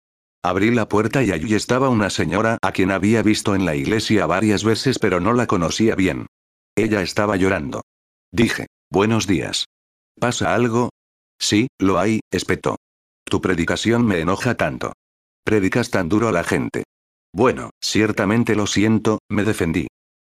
Abrí 0.44 0.72
la 0.72 0.88
puerta 0.88 1.22
y 1.24 1.32
allí 1.32 1.54
estaba 1.54 1.90
una 1.90 2.10
señora 2.10 2.58
a 2.64 2.72
quien 2.72 2.90
había 2.90 3.22
visto 3.22 3.54
en 3.54 3.64
la 3.64 3.76
iglesia 3.76 4.26
varias 4.26 4.64
veces 4.64 4.98
pero 4.98 5.20
no 5.20 5.34
la 5.34 5.46
conocía 5.46 5.96
bien. 5.96 6.26
Ella 6.76 7.04
estaba 7.04 7.36
llorando. 7.36 7.84
Dije, 8.32 8.66
buenos 8.90 9.28
días. 9.28 9.66
¿Pasa 10.20 10.56
algo? 10.56 10.90
Sí, 11.40 11.68
lo 11.78 12.00
hay, 12.00 12.22
espetó. 12.32 12.78
Tu 13.24 13.40
predicación 13.40 14.06
me 14.06 14.20
enoja 14.20 14.56
tanto. 14.56 14.94
Predicas 15.44 15.92
tan 15.92 16.10
duro 16.10 16.28
a 16.30 16.32
la 16.32 16.44
gente. 16.44 16.86
Bueno, 17.34 17.70
ciertamente 17.80 18.56
lo 18.56 18.66
siento, 18.66 19.20
me 19.30 19.44
defendí. 19.44 19.88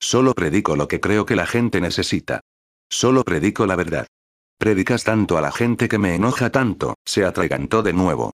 Solo 0.00 0.34
predico 0.34 0.76
lo 0.76 0.86
que 0.86 1.00
creo 1.00 1.24
que 1.24 1.34
la 1.34 1.46
gente 1.46 1.80
necesita. 1.80 2.40
Solo 2.90 3.24
predico 3.24 3.64
la 3.64 3.76
verdad. 3.76 4.06
Predicas 4.58 5.04
tanto 5.04 5.38
a 5.38 5.40
la 5.40 5.50
gente 5.50 5.88
que 5.88 5.98
me 5.98 6.14
enoja 6.14 6.50
tanto, 6.50 6.94
se 7.04 7.24
atragantó 7.24 7.82
de 7.82 7.94
nuevo. 7.94 8.32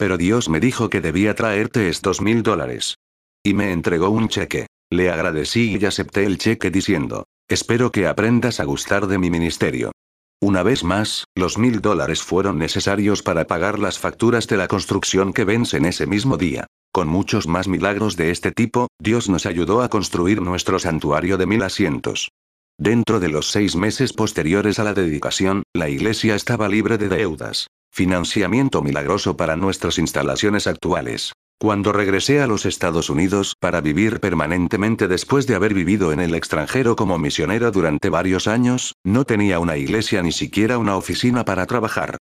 Pero 0.00 0.16
Dios 0.16 0.48
me 0.48 0.60
dijo 0.60 0.88
que 0.88 1.02
debía 1.02 1.34
traerte 1.34 1.90
estos 1.90 2.22
mil 2.22 2.42
dólares. 2.42 2.96
Y 3.44 3.52
me 3.52 3.70
entregó 3.70 4.08
un 4.08 4.28
cheque. 4.28 4.66
Le 4.90 5.10
agradecí 5.10 5.76
y 5.78 5.84
acepté 5.84 6.24
el 6.24 6.38
cheque 6.38 6.70
diciendo, 6.70 7.26
espero 7.50 7.92
que 7.92 8.06
aprendas 8.06 8.60
a 8.60 8.64
gustar 8.64 9.08
de 9.08 9.18
mi 9.18 9.28
ministerio. 9.28 9.92
Una 10.40 10.62
vez 10.62 10.84
más, 10.84 11.26
los 11.34 11.58
mil 11.58 11.82
dólares 11.82 12.22
fueron 12.22 12.56
necesarios 12.56 13.22
para 13.22 13.46
pagar 13.46 13.78
las 13.78 13.98
facturas 13.98 14.46
de 14.46 14.56
la 14.56 14.68
construcción 14.68 15.34
que 15.34 15.44
vencen 15.44 15.84
ese 15.84 16.06
mismo 16.06 16.38
día. 16.38 16.66
Con 16.94 17.06
muchos 17.06 17.46
más 17.46 17.68
milagros 17.68 18.16
de 18.16 18.30
este 18.30 18.52
tipo, 18.52 18.88
Dios 18.98 19.28
nos 19.28 19.44
ayudó 19.44 19.82
a 19.82 19.90
construir 19.90 20.40
nuestro 20.40 20.78
santuario 20.78 21.36
de 21.36 21.44
mil 21.44 21.62
asientos. 21.62 22.30
Dentro 22.78 23.20
de 23.20 23.28
los 23.28 23.50
seis 23.50 23.76
meses 23.76 24.14
posteriores 24.14 24.78
a 24.78 24.84
la 24.84 24.94
dedicación, 24.94 25.62
la 25.74 25.90
iglesia 25.90 26.36
estaba 26.36 26.70
libre 26.70 26.96
de 26.96 27.10
deudas. 27.10 27.66
Financiamiento 27.92 28.82
milagroso 28.82 29.36
para 29.36 29.56
nuestras 29.56 29.98
instalaciones 29.98 30.66
actuales. 30.66 31.32
Cuando 31.58 31.92
regresé 31.92 32.40
a 32.40 32.46
los 32.46 32.64
Estados 32.64 33.10
Unidos 33.10 33.54
para 33.60 33.80
vivir 33.82 34.20
permanentemente 34.20 35.08
después 35.08 35.46
de 35.46 35.56
haber 35.56 35.74
vivido 35.74 36.12
en 36.12 36.20
el 36.20 36.34
extranjero 36.34 36.96
como 36.96 37.18
misionero 37.18 37.70
durante 37.70 38.08
varios 38.08 38.46
años, 38.46 38.94
no 39.04 39.24
tenía 39.24 39.58
una 39.58 39.76
iglesia 39.76 40.22
ni 40.22 40.32
siquiera 40.32 40.78
una 40.78 40.96
oficina 40.96 41.44
para 41.44 41.66
trabajar. 41.66 42.16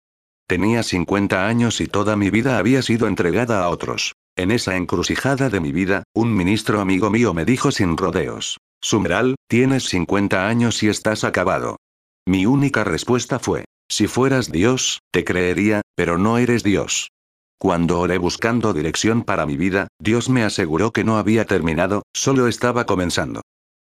Tenía 0.48 0.84
50 0.84 1.48
años 1.48 1.80
y 1.80 1.88
toda 1.88 2.16
mi 2.16 2.32
vida 2.32 2.58
había 2.58 2.82
sido 2.82 3.08
entregada 3.08 3.64
a 3.64 3.70
otros. 3.70 4.14
En 4.36 4.52
esa 4.52 4.76
encrucijada 4.76 5.50
de 5.50 5.60
mi 5.60 5.72
vida, 5.72 6.04
un 6.14 6.36
ministro 6.36 6.82
amigo 6.82 7.10
mío 7.10 7.34
me 7.34 7.46
dijo 7.46 7.72
sin 7.72 7.96
rodeos, 7.96 8.58
Sumral, 8.82 9.36
tienes 9.48 9.84
50 9.84 10.48
años 10.48 10.82
y 10.82 10.90
estás 10.90 11.24
acabado. 11.24 11.78
Mi 12.26 12.46
única 12.46 12.84
respuesta 12.84 13.40
fue, 13.40 13.66
si 13.90 14.08
fueras 14.08 14.52
Dios, 14.52 15.00
te 15.12 15.24
creería, 15.24 15.82
pero 15.96 16.18
no 16.18 16.38
eres 16.38 16.64
Dios. 16.64 17.10
Cuando 17.60 18.00
oré 18.00 18.18
buscando 18.18 18.72
dirección 18.72 19.24
para 19.24 19.46
mi 19.46 19.58
vida, 19.58 19.90
Dios 20.00 20.30
me 20.30 20.44
aseguró 20.44 20.92
que 20.92 21.04
no 21.04 21.18
había 21.18 21.46
terminado, 21.46 22.04
solo 22.14 22.48
estaba 22.48 22.86
comenzando. 22.86 23.42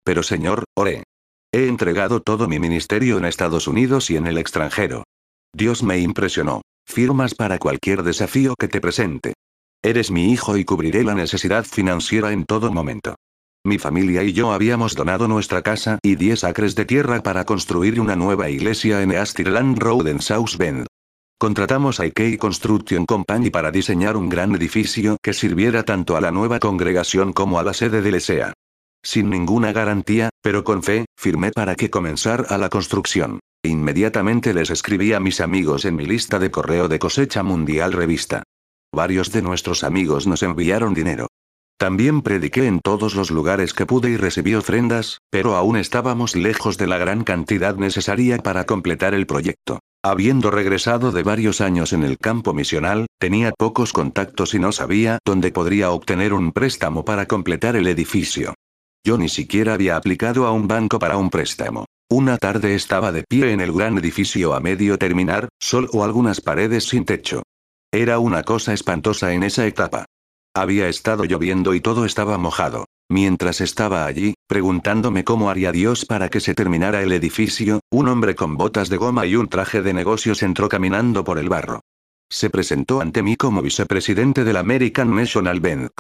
Pero 0.05 0.23
Señor, 0.23 0.65
oré. 0.75 1.05
He 1.53 1.69
entregado 1.69 2.21
todo 2.21 2.49
mi 2.49 2.59
ministerio 2.59 3.19
en 3.19 3.25
Estados 3.25 3.69
Unidos 3.69 4.11
y 4.11 4.17
en 4.17 4.27
el 4.27 4.39
extranjero. 4.39 5.05
Dios 5.53 5.83
me 5.83 5.99
impresionó. 5.99 6.63
Firmas 6.87 7.35
para 7.35 7.59
cualquier 7.59 8.03
desafío 8.03 8.55
que 8.59 8.67
te 8.67 8.81
presente. 8.81 9.35
Eres 9.83 10.11
mi 10.11 10.33
hijo 10.33 10.57
y 10.57 10.65
cubriré 10.65 11.05
la 11.05 11.15
necesidad 11.15 11.65
financiera 11.65 12.33
en 12.33 12.45
todo 12.45 12.73
momento. 12.73 13.15
Mi 13.63 13.79
familia 13.79 14.23
y 14.23 14.33
yo 14.33 14.53
habíamos 14.53 14.95
donado 14.95 15.29
nuestra 15.29 15.61
casa 15.61 15.99
y 16.03 16.15
10 16.15 16.45
acres 16.45 16.75
de 16.75 16.87
tierra 16.87 17.23
para 17.23 17.45
construir 17.45 18.01
una 18.01 18.17
nueva 18.17 18.49
iglesia 18.49 19.03
en 19.03 19.13
Easterland 19.13 19.79
Road 19.79 20.09
en 20.09 20.23
South 20.23 20.57
Bend. 20.59 20.87
Contratamos 21.39 22.01
a 22.01 22.07
IK 22.07 22.39
Construction 22.39 23.05
Company 23.05 23.51
para 23.51 23.71
diseñar 23.71 24.17
un 24.17 24.31
gran 24.31 24.55
edificio 24.55 25.19
que 25.23 25.35
sirviera 25.35 25.83
tanto 25.83 26.17
a 26.17 26.23
la 26.23 26.31
nueva 26.31 26.59
congregación 26.59 27.35
como 27.35 27.59
a 27.59 27.63
la 27.63 27.75
sede 27.75 28.01
del 28.01 28.15
ESEA. 28.15 28.55
Sin 29.03 29.29
ninguna 29.29 29.73
garantía, 29.73 30.31
pero 30.43 30.65
con 30.65 30.83
fe, 30.83 31.05
firmé 31.19 31.51
para 31.51 31.75
que 31.75 31.91
comenzara 31.91 32.57
la 32.57 32.71
construcción. 32.71 33.41
Inmediatamente 33.63 34.55
les 34.55 34.71
escribí 34.71 35.13
a 35.13 35.21
mis 35.21 35.43
amigos 35.43 35.85
en 35.85 35.97
mi 35.97 36.07
lista 36.07 36.39
de 36.39 36.51
correo 36.51 36.89
de 36.89 36.99
cosecha 36.99 37.43
mundial 37.43 37.93
revista. 37.93 38.43
Varios 38.91 39.33
de 39.33 39.43
nuestros 39.43 39.85
amigos 39.85 40.27
nos 40.27 40.43
enviaron 40.43 40.95
dinero. 40.95 41.29
También 41.81 42.21
prediqué 42.21 42.67
en 42.67 42.81
todos 42.81 43.15
los 43.15 43.31
lugares 43.31 43.73
que 43.73 43.87
pude 43.87 44.11
y 44.11 44.19
recibí 44.19 44.55
ofrendas, 44.55 45.23
pero 45.31 45.57
aún 45.57 45.79
estábamos 45.79 46.37
lejos 46.37 46.77
de 46.77 46.87
la 46.87 46.99
gran 46.99 47.25
cantidad 47.25 47.75
necesaria 47.77 48.37
para 48.37 48.67
completar 48.67 49.15
el 49.15 49.27
proyecto. 49.27 49.79
Habiendo 50.05 50.51
regresado 50.51 51.11
de 51.11 51.23
varios 51.23 51.63
años 51.63 51.95
en 51.95 52.03
el 52.03 52.19
campo 52.19 52.53
misional, 52.53 53.07
tenía 53.19 53.53
pocos 53.57 53.95
contactos 53.95 54.53
y 54.53 54.59
no 54.59 54.73
sabía 54.73 55.21
dónde 55.25 55.53
podría 55.53 55.91
obtener 55.91 56.35
un 56.35 56.53
préstamo 56.53 57.03
para 57.07 57.25
completar 57.25 57.77
el 57.77 57.87
edificio. 57.87 58.53
Yo 59.03 59.17
ni 59.17 59.31
siquiera 59.31 59.73
había 59.73 59.97
aplicado 59.97 60.47
a 60.47 60.53
un 60.53 60.69
banco 60.69 60.99
para 60.99 61.17
un 61.17 61.31
préstamo. 61.31 61.87
Una 62.11 62.37
tarde 62.37 62.75
estaba 62.75 63.11
de 63.11 63.25
pie 63.27 63.53
en 63.53 63.63
el 63.63 63.73
gran 63.73 63.97
edificio 63.97 64.53
a 64.53 64.61
medio 64.61 64.99
terminar, 64.99 65.49
solo 65.59 66.05
algunas 66.05 66.43
paredes 66.43 66.85
sin 66.85 67.07
techo. 67.07 67.43
Era 67.91 68.19
una 68.19 68.43
cosa 68.43 68.75
espantosa 68.75 69.33
en 69.33 69.45
esa 69.45 69.67
etapa. 69.67 70.05
Había 70.55 70.89
estado 70.89 71.25
lloviendo 71.25 71.75
y 71.75 71.81
todo 71.81 72.05
estaba 72.05 72.37
mojado. 72.37 72.87
Mientras 73.09 73.61
estaba 73.61 74.05
allí, 74.07 74.35
preguntándome 74.49 75.23
cómo 75.23 75.49
haría 75.49 75.71
Dios 75.71 76.05
para 76.05 76.29
que 76.29 76.41
se 76.41 76.55
terminara 76.55 77.03
el 77.03 77.13
edificio, 77.13 77.81
un 77.91 78.09
hombre 78.09 78.35
con 78.35 78.57
botas 78.57 78.89
de 78.89 78.97
goma 78.97 79.27
y 79.27 79.37
un 79.37 79.49
traje 79.49 79.81
de 79.81 79.93
negocios 79.93 80.43
entró 80.43 80.69
caminando 80.69 81.23
por 81.23 81.39
el 81.39 81.49
barro. 81.49 81.81
Se 82.29 82.51
presentó 82.51 83.01
ante 83.01 83.23
mí 83.23 83.37
como 83.37 83.63
vicepresidente 83.63 84.43
del 84.43 84.57
American 84.57 85.15
National 85.15 85.61
Bank. 85.61 85.91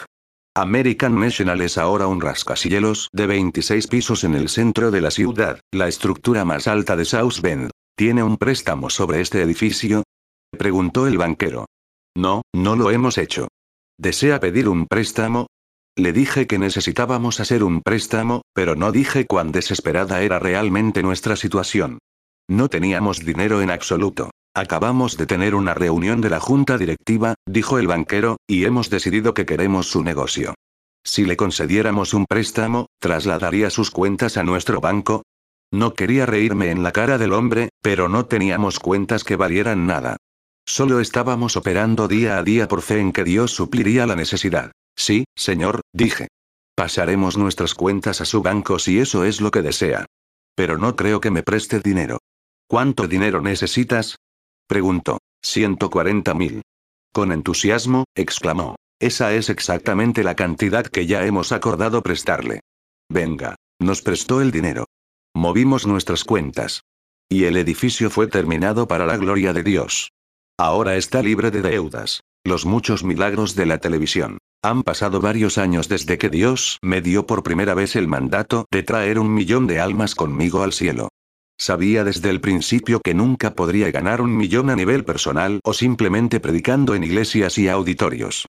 American 0.56 1.20
National 1.20 1.60
es 1.60 1.78
ahora 1.78 2.08
un 2.08 2.20
rascacielos 2.20 3.08
de 3.12 3.26
26 3.26 3.86
pisos 3.86 4.24
en 4.24 4.34
el 4.34 4.48
centro 4.48 4.90
de 4.90 5.00
la 5.00 5.12
ciudad, 5.12 5.60
la 5.72 5.86
estructura 5.86 6.44
más 6.44 6.66
alta 6.66 6.96
de 6.96 7.04
South 7.04 7.40
Bend. 7.40 7.70
¿Tiene 7.96 8.24
un 8.24 8.36
préstamo 8.36 8.90
sobre 8.90 9.20
este 9.20 9.42
edificio? 9.42 10.02
Preguntó 10.56 11.06
el 11.06 11.18
banquero. 11.18 11.66
No, 12.16 12.42
no 12.52 12.74
lo 12.74 12.90
hemos 12.90 13.16
hecho. 13.16 13.46
¿Desea 14.00 14.40
pedir 14.40 14.66
un 14.66 14.86
préstamo? 14.86 15.48
Le 15.94 16.14
dije 16.14 16.46
que 16.46 16.58
necesitábamos 16.58 17.38
hacer 17.38 17.62
un 17.62 17.82
préstamo, 17.82 18.40
pero 18.54 18.74
no 18.74 18.92
dije 18.92 19.26
cuán 19.26 19.52
desesperada 19.52 20.22
era 20.22 20.38
realmente 20.38 21.02
nuestra 21.02 21.36
situación. 21.36 21.98
No 22.48 22.70
teníamos 22.70 23.18
dinero 23.18 23.60
en 23.60 23.70
absoluto. 23.70 24.30
Acabamos 24.54 25.18
de 25.18 25.26
tener 25.26 25.54
una 25.54 25.74
reunión 25.74 26.22
de 26.22 26.30
la 26.30 26.40
junta 26.40 26.78
directiva, 26.78 27.34
dijo 27.46 27.78
el 27.78 27.88
banquero, 27.88 28.38
y 28.46 28.64
hemos 28.64 28.88
decidido 28.88 29.34
que 29.34 29.44
queremos 29.44 29.90
su 29.90 30.02
negocio. 30.02 30.54
Si 31.04 31.26
le 31.26 31.36
concediéramos 31.36 32.14
un 32.14 32.24
préstamo, 32.24 32.86
¿trasladaría 33.00 33.68
sus 33.68 33.90
cuentas 33.90 34.38
a 34.38 34.44
nuestro 34.44 34.80
banco? 34.80 35.24
No 35.70 35.92
quería 35.92 36.24
reírme 36.24 36.70
en 36.70 36.82
la 36.82 36.92
cara 36.92 37.18
del 37.18 37.34
hombre, 37.34 37.68
pero 37.82 38.08
no 38.08 38.24
teníamos 38.24 38.78
cuentas 38.78 39.24
que 39.24 39.36
valieran 39.36 39.86
nada. 39.86 40.16
Solo 40.66 41.00
estábamos 41.00 41.56
operando 41.56 42.08
día 42.08 42.38
a 42.38 42.42
día 42.42 42.68
por 42.68 42.82
fe 42.82 43.00
en 43.00 43.12
que 43.12 43.24
Dios 43.24 43.52
supliría 43.52 44.06
la 44.06 44.16
necesidad. 44.16 44.72
Sí, 44.96 45.24
señor, 45.34 45.80
dije. 45.92 46.28
Pasaremos 46.74 47.36
nuestras 47.36 47.74
cuentas 47.74 48.20
a 48.20 48.24
su 48.24 48.42
banco 48.42 48.78
si 48.78 48.98
eso 48.98 49.24
es 49.24 49.40
lo 49.40 49.50
que 49.50 49.62
desea. 49.62 50.06
Pero 50.54 50.78
no 50.78 50.96
creo 50.96 51.20
que 51.20 51.30
me 51.30 51.42
preste 51.42 51.80
dinero. 51.80 52.18
¿Cuánto 52.66 53.08
dinero 53.08 53.40
necesitas? 53.40 54.16
Preguntó. 54.66 55.18
140 55.42 56.34
mil. 56.34 56.62
Con 57.12 57.32
entusiasmo, 57.32 58.04
exclamó. 58.14 58.76
Esa 59.00 59.32
es 59.32 59.48
exactamente 59.48 60.22
la 60.22 60.36
cantidad 60.36 60.86
que 60.86 61.06
ya 61.06 61.24
hemos 61.24 61.52
acordado 61.52 62.02
prestarle. 62.02 62.60
Venga. 63.08 63.56
Nos 63.80 64.02
prestó 64.02 64.42
el 64.42 64.50
dinero. 64.50 64.84
Movimos 65.34 65.86
nuestras 65.86 66.24
cuentas. 66.24 66.82
Y 67.28 67.44
el 67.44 67.56
edificio 67.56 68.10
fue 68.10 68.26
terminado 68.26 68.86
para 68.86 69.06
la 69.06 69.16
gloria 69.16 69.52
de 69.52 69.62
Dios. 69.62 70.10
Ahora 70.62 70.96
está 70.96 71.22
libre 71.22 71.50
de 71.50 71.62
deudas. 71.62 72.20
Los 72.44 72.66
muchos 72.66 73.02
milagros 73.02 73.54
de 73.54 73.64
la 73.64 73.78
televisión. 73.78 74.36
Han 74.62 74.82
pasado 74.82 75.18
varios 75.18 75.56
años 75.56 75.88
desde 75.88 76.18
que 76.18 76.28
Dios 76.28 76.78
me 76.82 77.00
dio 77.00 77.26
por 77.26 77.42
primera 77.42 77.72
vez 77.72 77.96
el 77.96 78.08
mandato 78.08 78.66
de 78.70 78.82
traer 78.82 79.18
un 79.18 79.32
millón 79.32 79.66
de 79.66 79.80
almas 79.80 80.14
conmigo 80.14 80.62
al 80.62 80.74
cielo. 80.74 81.08
Sabía 81.58 82.04
desde 82.04 82.28
el 82.28 82.42
principio 82.42 83.00
que 83.00 83.14
nunca 83.14 83.54
podría 83.54 83.90
ganar 83.90 84.20
un 84.20 84.36
millón 84.36 84.68
a 84.68 84.76
nivel 84.76 85.02
personal 85.02 85.60
o 85.64 85.72
simplemente 85.72 86.40
predicando 86.40 86.94
en 86.94 87.04
iglesias 87.04 87.56
y 87.56 87.68
auditorios. 87.68 88.44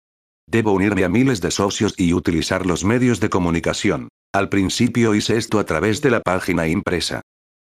Debo 0.46 0.74
unirme 0.74 1.06
a 1.06 1.10
miles 1.10 1.40
de 1.40 1.52
socios 1.52 1.94
y 1.96 2.14
utilizar 2.14 2.66
los 2.66 2.84
medios 2.84 3.22
de 3.22 3.30
comunicación. 3.30 4.10
Al 4.34 4.50
principio 4.50 5.16
hice 5.16 5.38
esto 5.38 5.60
a 5.60 5.64
través 5.64 6.02
de 6.02 6.12
la 6.12 6.20
página 6.20 6.68
impresa. 6.68 7.22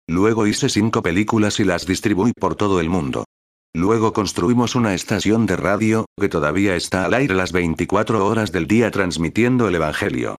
Luego 0.08 0.46
hice 0.46 0.70
cinco 0.70 1.02
películas 1.02 1.60
y 1.60 1.64
las 1.64 1.84
distribuí 1.84 2.32
por 2.32 2.54
todo 2.54 2.80
el 2.80 2.88
mundo. 2.88 3.26
Luego 3.74 4.12
construimos 4.12 4.74
una 4.74 4.94
estación 4.94 5.46
de 5.46 5.56
radio, 5.56 6.06
que 6.18 6.28
todavía 6.28 6.74
está 6.74 7.04
al 7.04 7.14
aire 7.14 7.34
las 7.34 7.52
24 7.52 8.26
horas 8.26 8.50
del 8.50 8.66
día 8.66 8.90
transmitiendo 8.90 9.68
el 9.68 9.74
Evangelio. 9.74 10.36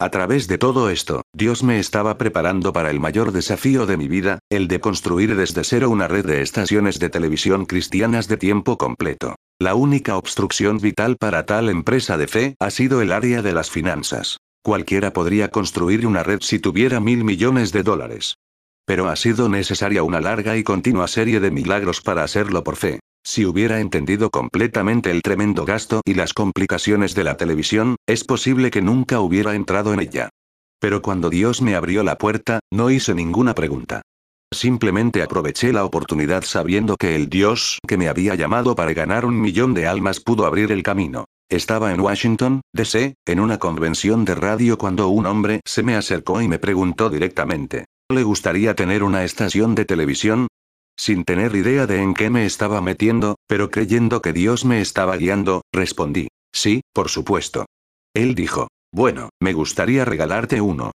A 0.00 0.10
través 0.10 0.48
de 0.48 0.58
todo 0.58 0.90
esto, 0.90 1.22
Dios 1.32 1.62
me 1.62 1.78
estaba 1.78 2.18
preparando 2.18 2.72
para 2.72 2.90
el 2.90 2.98
mayor 2.98 3.30
desafío 3.30 3.86
de 3.86 3.96
mi 3.96 4.08
vida, 4.08 4.40
el 4.50 4.66
de 4.66 4.80
construir 4.80 5.36
desde 5.36 5.62
cero 5.62 5.90
una 5.90 6.08
red 6.08 6.26
de 6.26 6.42
estaciones 6.42 6.98
de 6.98 7.08
televisión 7.08 7.66
cristianas 7.66 8.26
de 8.26 8.36
tiempo 8.36 8.76
completo. 8.76 9.36
La 9.60 9.76
única 9.76 10.16
obstrucción 10.16 10.78
vital 10.78 11.16
para 11.16 11.46
tal 11.46 11.68
empresa 11.68 12.16
de 12.16 12.26
fe 12.26 12.56
ha 12.58 12.70
sido 12.70 13.00
el 13.00 13.12
área 13.12 13.42
de 13.42 13.52
las 13.52 13.70
finanzas. 13.70 14.38
Cualquiera 14.64 15.12
podría 15.12 15.52
construir 15.52 16.04
una 16.04 16.24
red 16.24 16.40
si 16.40 16.58
tuviera 16.58 16.98
mil 16.98 17.22
millones 17.22 17.70
de 17.70 17.84
dólares. 17.84 18.34
Pero 18.84 19.08
ha 19.08 19.16
sido 19.16 19.48
necesaria 19.48 20.02
una 20.02 20.20
larga 20.20 20.56
y 20.56 20.64
continua 20.64 21.08
serie 21.08 21.40
de 21.40 21.50
milagros 21.50 22.00
para 22.00 22.24
hacerlo 22.24 22.64
por 22.64 22.76
fe. 22.76 23.00
Si 23.24 23.46
hubiera 23.46 23.80
entendido 23.80 24.30
completamente 24.30 25.10
el 25.10 25.22
tremendo 25.22 25.64
gasto 25.64 26.00
y 26.04 26.14
las 26.14 26.32
complicaciones 26.32 27.14
de 27.14 27.24
la 27.24 27.36
televisión, 27.36 27.96
es 28.06 28.24
posible 28.24 28.70
que 28.70 28.82
nunca 28.82 29.20
hubiera 29.20 29.54
entrado 29.54 29.94
en 29.94 30.00
ella. 30.00 30.28
Pero 30.80 31.02
cuando 31.02 31.30
Dios 31.30 31.62
me 31.62 31.76
abrió 31.76 32.02
la 32.02 32.18
puerta, 32.18 32.58
no 32.72 32.90
hice 32.90 33.14
ninguna 33.14 33.54
pregunta. 33.54 34.02
Simplemente 34.52 35.22
aproveché 35.22 35.72
la 35.72 35.84
oportunidad 35.84 36.42
sabiendo 36.42 36.96
que 36.96 37.14
el 37.14 37.30
Dios 37.30 37.78
que 37.86 37.96
me 37.96 38.08
había 38.08 38.34
llamado 38.34 38.74
para 38.74 38.92
ganar 38.92 39.24
un 39.24 39.40
millón 39.40 39.72
de 39.72 39.86
almas 39.86 40.18
pudo 40.18 40.44
abrir 40.44 40.72
el 40.72 40.82
camino. 40.82 41.26
Estaba 41.48 41.92
en 41.92 42.00
Washington, 42.00 42.62
D.C., 42.74 43.14
en 43.26 43.40
una 43.40 43.58
convención 43.58 44.24
de 44.24 44.34
radio 44.34 44.76
cuando 44.76 45.08
un 45.08 45.26
hombre 45.26 45.60
se 45.64 45.82
me 45.82 45.94
acercó 45.94 46.42
y 46.42 46.48
me 46.48 46.58
preguntó 46.58 47.08
directamente. 47.10 47.84
¿Le 48.12 48.24
gustaría 48.24 48.74
tener 48.74 49.02
una 49.02 49.24
estación 49.24 49.74
de 49.74 49.86
televisión? 49.86 50.48
Sin 50.98 51.24
tener 51.24 51.56
idea 51.56 51.86
de 51.86 52.02
en 52.02 52.12
qué 52.12 52.28
me 52.28 52.44
estaba 52.44 52.82
metiendo, 52.82 53.36
pero 53.46 53.70
creyendo 53.70 54.20
que 54.20 54.34
Dios 54.34 54.66
me 54.66 54.82
estaba 54.82 55.16
guiando, 55.16 55.62
respondí. 55.72 56.28
Sí, 56.52 56.82
por 56.92 57.08
supuesto. 57.08 57.64
Él 58.14 58.34
dijo. 58.34 58.68
Bueno, 58.92 59.30
me 59.40 59.54
gustaría 59.54 60.04
regalarte 60.04 60.60
uno. 60.60 60.90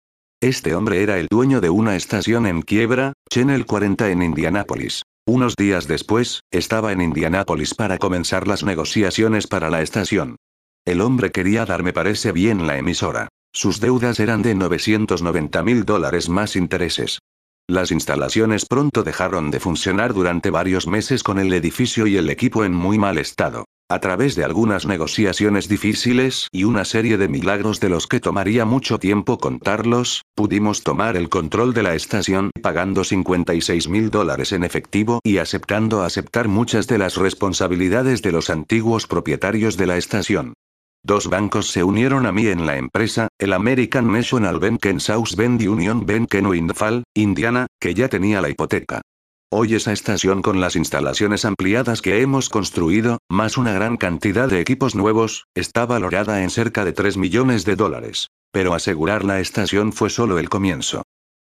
Este 0.41 0.75
hombre 0.75 1.03
era 1.03 1.19
el 1.19 1.29
dueño 1.31 1.61
de 1.61 1.69
una 1.69 1.95
estación 1.97 2.47
en 2.47 2.63
quiebra, 2.63 3.13
Channel 3.31 3.67
40 3.67 4.11
en 4.11 4.23
Indianápolis. 4.23 5.03
Unos 5.27 5.55
días 5.55 5.87
después, 5.87 6.41
estaba 6.51 6.93
en 6.93 7.03
Indianápolis 7.03 7.75
para 7.75 7.99
comenzar 7.99 8.49
las 8.49 8.65
negociaciones 8.65 9.47
para 9.47 9.69
la 9.69 9.83
estación. 9.83 10.37
El 10.87 11.03
hombre 11.03 11.31
quería 11.31 11.67
darme 11.67 11.93
parece 11.93 12.33
bien 12.33 12.67
la 12.67 12.79
emisora. 12.79 13.29
Sus 13.55 13.81
deudas 13.81 14.19
eran 14.19 14.41
de 14.41 14.55
990 14.55 15.63
mil 15.63 15.85
dólares 15.85 16.31
más 16.31 16.57
intereses. 16.57 17.19
Las 17.69 17.93
instalaciones 17.93 18.65
pronto 18.65 19.03
dejaron 19.03 19.51
de 19.51 19.61
funcionar 19.61 20.15
durante 20.15 20.51
varios 20.51 20.87
meses 20.87 21.23
con 21.23 21.39
el 21.39 21.53
edificio 21.53 22.07
y 22.07 22.17
el 22.17 22.31
equipo 22.31 22.65
en 22.65 22.73
muy 22.73 22.99
mal 22.99 23.19
estado. 23.19 23.67
A 23.91 24.01
través 24.01 24.37
de 24.37 24.45
algunas 24.45 24.87
negociaciones 24.87 25.69
difíciles 25.69 26.49
y 26.51 26.65
una 26.65 26.87
serie 26.87 27.19
de 27.19 27.29
milagros 27.29 27.79
de 27.79 27.91
los 27.91 28.07
que 28.07 28.21
tomaría 28.21 28.65
mucho 28.65 28.99
tiempo 28.99 29.37
contarlos, 29.37 30.23
pudimos 30.35 30.83
tomar 30.83 31.15
el 31.19 31.29
control 31.29 31.75
de 31.75 31.83
la 31.83 31.95
estación 31.95 32.51
pagando 32.63 33.05
56 33.05 33.89
mil 33.89 34.09
dólares 34.09 34.53
en 34.53 34.65
efectivo 34.65 35.21
y 35.23 35.37
aceptando 35.37 36.03
aceptar 36.03 36.49
muchas 36.49 36.87
de 36.87 36.97
las 36.97 37.17
responsabilidades 37.17 38.23
de 38.23 38.33
los 38.33 38.49
antiguos 38.49 39.07
propietarios 39.07 39.77
de 39.77 39.87
la 39.87 39.99
estación. 39.99 40.55
Dos 41.05 41.29
bancos 41.29 41.69
se 41.69 41.83
unieron 41.83 42.27
a 42.27 42.33
mí 42.33 42.47
en 42.47 42.65
la 42.65 42.77
empresa, 42.77 43.27
el 43.39 43.55
American 43.55 44.13
National 44.13 44.61
Bank 44.61 44.87
en 44.87 45.01
South 45.01 45.35
Bend 45.37 45.61
y 45.61 45.67
Union 45.67 46.07
Bank 46.07 46.33
en 46.35 46.47
Windfall, 46.47 47.03
Indiana, 47.13 47.67
que 47.81 47.93
ya 47.93 48.09
tenía 48.09 48.41
la 48.41 48.49
hipoteca. 48.51 49.03
Hoy 49.51 49.75
esa 49.75 49.93
estación 49.93 50.43
con 50.43 50.61
las 50.61 50.77
instalaciones 50.77 51.45
ampliadas 51.45 52.03
que 52.03 52.23
hemos 52.23 52.49
construido, 52.49 53.19
más 53.29 53.59
una 53.59 53.73
gran 53.73 53.97
cantidad 53.97 54.49
de 54.49 54.61
equipos 54.61 54.95
nuevos, 54.95 55.47
está 55.57 55.87
valorada 55.87 56.45
en 56.45 56.51
cerca 56.51 56.85
de 56.85 56.93
3 56.93 57.17
millones 57.17 57.65
de 57.65 57.75
dólares. 57.75 58.29
Pero 58.53 58.73
asegurar 58.73 59.25
la 59.25 59.41
estación 59.41 59.93
fue 59.93 60.09
solo 60.09 60.39
el 60.39 60.49
comienzo. 60.49 61.03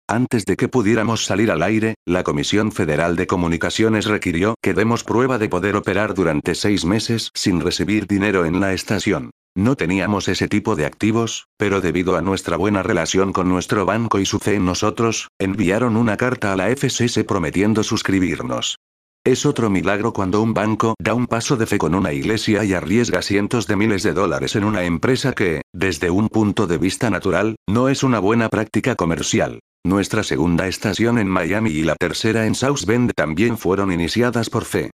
Antes 0.09 0.47
de 0.47 0.57
que 0.57 0.69
pudiéramos 0.69 1.25
salir 1.27 1.51
al 1.51 1.63
aire, 1.63 1.97
la 2.07 2.23
Comisión 2.23 2.71
Federal 2.71 3.17
de 3.17 3.27
Comunicaciones 3.27 4.07
requirió 4.07 4.55
que 4.63 4.73
demos 4.73 5.05
prueba 5.05 5.37
de 5.37 5.49
poder 5.49 5.75
operar 5.75 6.15
durante 6.15 6.55
seis 6.55 6.85
meses 6.85 7.31
sin 7.35 7.61
recibir 7.61 8.07
dinero 8.07 8.47
en 8.47 8.61
la 8.61 8.73
estación. 8.73 9.33
No 9.57 9.77
teníamos 9.77 10.29
ese 10.29 10.49
tipo 10.49 10.77
de 10.77 10.87
activos, 10.87 11.49
pero 11.57 11.81
debido 11.81 12.17
a 12.17 12.23
nuestra 12.23 12.57
buena 12.57 12.83
relación 12.83 13.33
con 13.33 13.49
nuestro 13.49 13.85
banco 13.87 14.21
y 14.21 14.27
su 14.27 14.39
fe 14.39 14.55
en 14.55 14.65
nosotros, 14.65 15.29
enviaron 15.39 15.97
una 15.97 16.17
carta 16.17 16.53
a 16.53 16.57
la 16.57 16.69
FCC 16.69 17.25
prometiendo 17.27 17.83
suscribirnos. 17.83 18.77
Es 19.25 19.45
otro 19.45 19.69
milagro 19.69 20.13
cuando 20.13 20.41
un 20.41 20.55
banco 20.55 20.95
da 20.99 21.13
un 21.13 21.27
paso 21.27 21.57
de 21.57 21.67
fe 21.67 21.77
con 21.77 21.95
una 21.95 22.13
iglesia 22.13 22.65
y 22.65 22.73
arriesga 22.73 23.21
cientos 23.21 23.67
de 23.67 23.77
miles 23.77 24.03
de 24.03 24.15
dólares 24.15 24.57
en 24.57 24.65
una 24.65 24.85
empresa 24.85 25.33
que, 25.33 25.63
desde 25.75 26.11
un 26.11 26.29
punto 26.29 26.67
de 26.67 26.79
vista 26.79 27.11
natural, 27.11 27.57
no 27.69 27.89
es 27.89 28.03
una 28.03 28.21
buena 28.21 28.49
práctica 28.49 28.95
comercial. 28.95 29.61
Nuestra 29.85 30.23
segunda 30.23 30.67
estación 30.67 31.19
en 31.19 31.29
Miami 31.29 31.71
y 31.71 31.83
la 31.83 31.97
tercera 31.97 32.47
en 32.47 32.55
South 32.55 32.85
Bend 32.87 33.13
también 33.15 33.59
fueron 33.59 33.93
iniciadas 33.93 34.51
por 34.51 34.65
fe. 34.65 34.91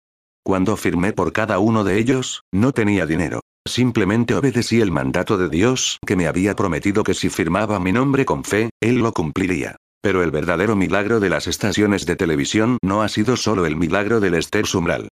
Cuando 0.44 0.76
firmé 0.76 1.12
por 1.12 1.32
cada 1.32 1.58
uno 1.58 1.82
de 1.84 1.98
ellos, 1.98 2.42
no 2.52 2.72
tenía 2.72 3.06
dinero. 3.06 3.40
Simplemente 3.66 4.34
obedecí 4.34 4.80
el 4.80 4.90
mandato 4.90 5.36
de 5.36 5.48
Dios, 5.48 5.98
que 6.06 6.16
me 6.16 6.26
había 6.26 6.56
prometido 6.56 7.04
que 7.04 7.14
si 7.14 7.28
firmaba 7.28 7.78
mi 7.78 7.92
nombre 7.92 8.24
con 8.24 8.44
fe, 8.44 8.70
Él 8.80 8.98
lo 8.98 9.12
cumpliría. 9.12 9.76
Pero 10.02 10.22
el 10.22 10.30
verdadero 10.30 10.76
milagro 10.76 11.20
de 11.20 11.28
las 11.28 11.46
estaciones 11.46 12.06
de 12.06 12.16
televisión 12.16 12.78
no 12.82 13.02
ha 13.02 13.08
sido 13.08 13.36
solo 13.36 13.66
el 13.66 13.76
milagro 13.76 14.18
del 14.18 14.34
Esther 14.34 14.66
Sumral. 14.66 15.08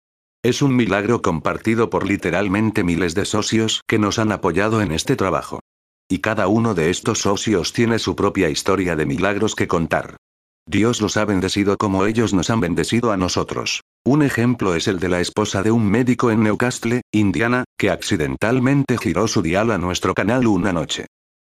Es 0.44 0.62
un 0.62 0.76
milagro 0.76 1.24
compartido 1.24 1.90
por 1.90 2.08
literalmente 2.08 2.84
miles 2.84 3.16
de 3.16 3.26
socios 3.26 3.82
que 3.88 3.98
nos 3.98 4.20
han 4.20 4.32
apoyado 4.32 4.82
en 4.82 4.92
este 4.92 5.16
trabajo. 5.16 5.60
Y 6.08 6.20
cada 6.20 6.48
uno 6.48 6.76
de 6.76 6.92
estos 6.92 7.22
socios 7.22 7.74
tiene 7.74 7.98
su 7.98 8.16
propia 8.16 8.50
historia 8.50 8.96
de 8.96 9.08
milagros 9.08 9.56
que 9.56 9.68
contar. 9.68 10.18
Dios 10.68 11.00
los 11.00 11.16
ha 11.16 11.26
bendecido 11.26 11.78
como 11.78 12.06
ellos 12.06 12.34
nos 12.34 12.50
han 12.50 12.60
bendecido 12.60 13.12
a 13.12 13.18
nosotros. 13.18 13.82
Un 14.04 14.24
ejemplo 14.24 14.76
es 14.76 14.88
el 14.88 15.00
de 15.00 15.10
la 15.10 15.22
esposa 15.22 15.62
de 15.62 15.72
un 15.72 15.88
médico 15.88 16.32
en 16.32 16.42
Newcastle, 16.44 17.02
Indiana, 17.12 17.66
que 17.78 17.92
accidentalmente 17.92 18.98
giró 18.98 19.28
su 19.28 19.42
dial 19.42 19.70
a 19.72 19.78
nuestro 19.78 20.14
canal 20.14 20.48
una 20.48 20.74
noche. 20.74 21.06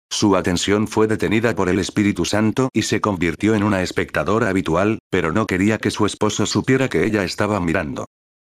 Su 0.09 0.35
atención 0.35 0.87
fue 0.87 1.07
detenida 1.07 1.53
por 1.53 1.69
el 1.69 1.79
Espíritu 1.79 2.25
Santo 2.25 2.69
y 2.73 2.83
se 2.83 3.01
convirtió 3.01 3.55
en 3.55 3.63
una 3.63 3.83
espectadora 3.83 4.49
habitual, 4.49 4.99
pero 5.11 5.31
no 5.33 5.45
quería 5.45 5.77
que 5.77 5.91
su 5.91 6.05
esposo 6.05 6.45
supiera 6.45 6.87
que 6.87 7.05
ella 7.05 7.23
estaba 7.23 7.59
mirando. 7.59 8.05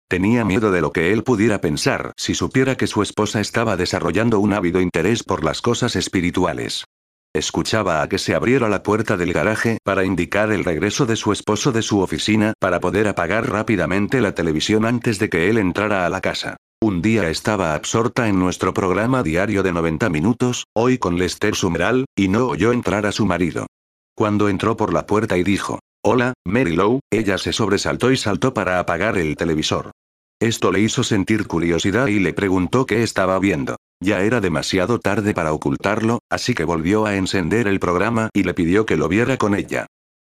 Tenía 0.07 0.43
miedo 0.43 0.71
de 0.71 0.81
lo 0.81 0.91
que 0.91 1.13
él 1.13 1.23
pudiera 1.23 1.61
pensar 1.61 2.13
si 2.17 2.33
supiera 2.33 2.75
que 2.75 2.87
su 2.87 3.01
esposa 3.01 3.39
estaba 3.39 3.77
desarrollando 3.77 4.39
un 4.39 4.53
ávido 4.53 4.81
interés 4.81 5.23
por 5.23 5.43
las 5.43 5.61
cosas 5.61 5.95
espirituales. 5.95 6.85
Escuchaba 7.33 8.01
a 8.01 8.09
que 8.09 8.17
se 8.17 8.35
abriera 8.35 8.67
la 8.67 8.83
puerta 8.83 9.15
del 9.15 9.31
garaje 9.31 9.77
para 9.85 10.03
indicar 10.03 10.51
el 10.51 10.65
regreso 10.65 11.05
de 11.05 11.15
su 11.15 11.31
esposo 11.31 11.71
de 11.71 11.81
su 11.81 12.01
oficina 12.01 12.53
para 12.59 12.81
poder 12.81 13.07
apagar 13.07 13.49
rápidamente 13.49 14.19
la 14.19 14.35
televisión 14.35 14.85
antes 14.85 15.17
de 15.17 15.29
que 15.29 15.49
él 15.49 15.57
entrara 15.57 16.05
a 16.05 16.09
la 16.09 16.19
casa. 16.19 16.57
Un 16.81 17.01
día 17.01 17.29
estaba 17.29 17.73
absorta 17.73 18.27
en 18.27 18.37
nuestro 18.37 18.73
programa 18.73 19.23
diario 19.23 19.63
de 19.63 19.71
90 19.71 20.09
minutos, 20.09 20.65
hoy 20.75 20.97
con 20.97 21.17
Lester 21.17 21.55
Summeral, 21.55 22.03
y 22.17 22.27
no 22.27 22.47
oyó 22.47 22.73
entrar 22.73 23.05
a 23.05 23.13
su 23.13 23.25
marido. 23.25 23.67
Cuando 24.13 24.49
entró 24.49 24.75
por 24.75 24.91
la 24.91 25.05
puerta 25.05 25.37
y 25.37 25.43
dijo, 25.43 25.79
Hola, 26.03 26.33
Mary 26.45 26.75
Lou, 26.75 26.99
ella 27.11 27.37
se 27.37 27.53
sobresaltó 27.53 28.11
y 28.11 28.17
saltó 28.17 28.53
para 28.53 28.79
apagar 28.79 29.17
el 29.17 29.37
televisor. 29.37 29.91
Esto 30.41 30.71
le 30.71 30.81
hizo 30.81 31.03
sentir 31.03 31.47
curiosidad 31.47 32.07
y 32.07 32.19
le 32.19 32.33
preguntó 32.33 32.85
qué 32.85 33.03
estaba 33.03 33.39
viendo. 33.39 33.77
Ya 34.03 34.21
era 34.23 34.41
demasiado 34.41 34.99
tarde 34.99 35.35
para 35.35 35.53
ocultarlo, 35.53 36.19
así 36.29 36.55
que 36.55 36.63
volvió 36.63 37.05
a 37.05 37.15
encender 37.15 37.67
el 37.67 37.79
programa 37.79 38.29
y 38.33 38.43
le 38.43 38.55
pidió 38.55 38.87
que 38.87 38.97
lo 38.97 39.07
viera 39.07 39.37
con 39.37 39.53
ella. 39.53 39.85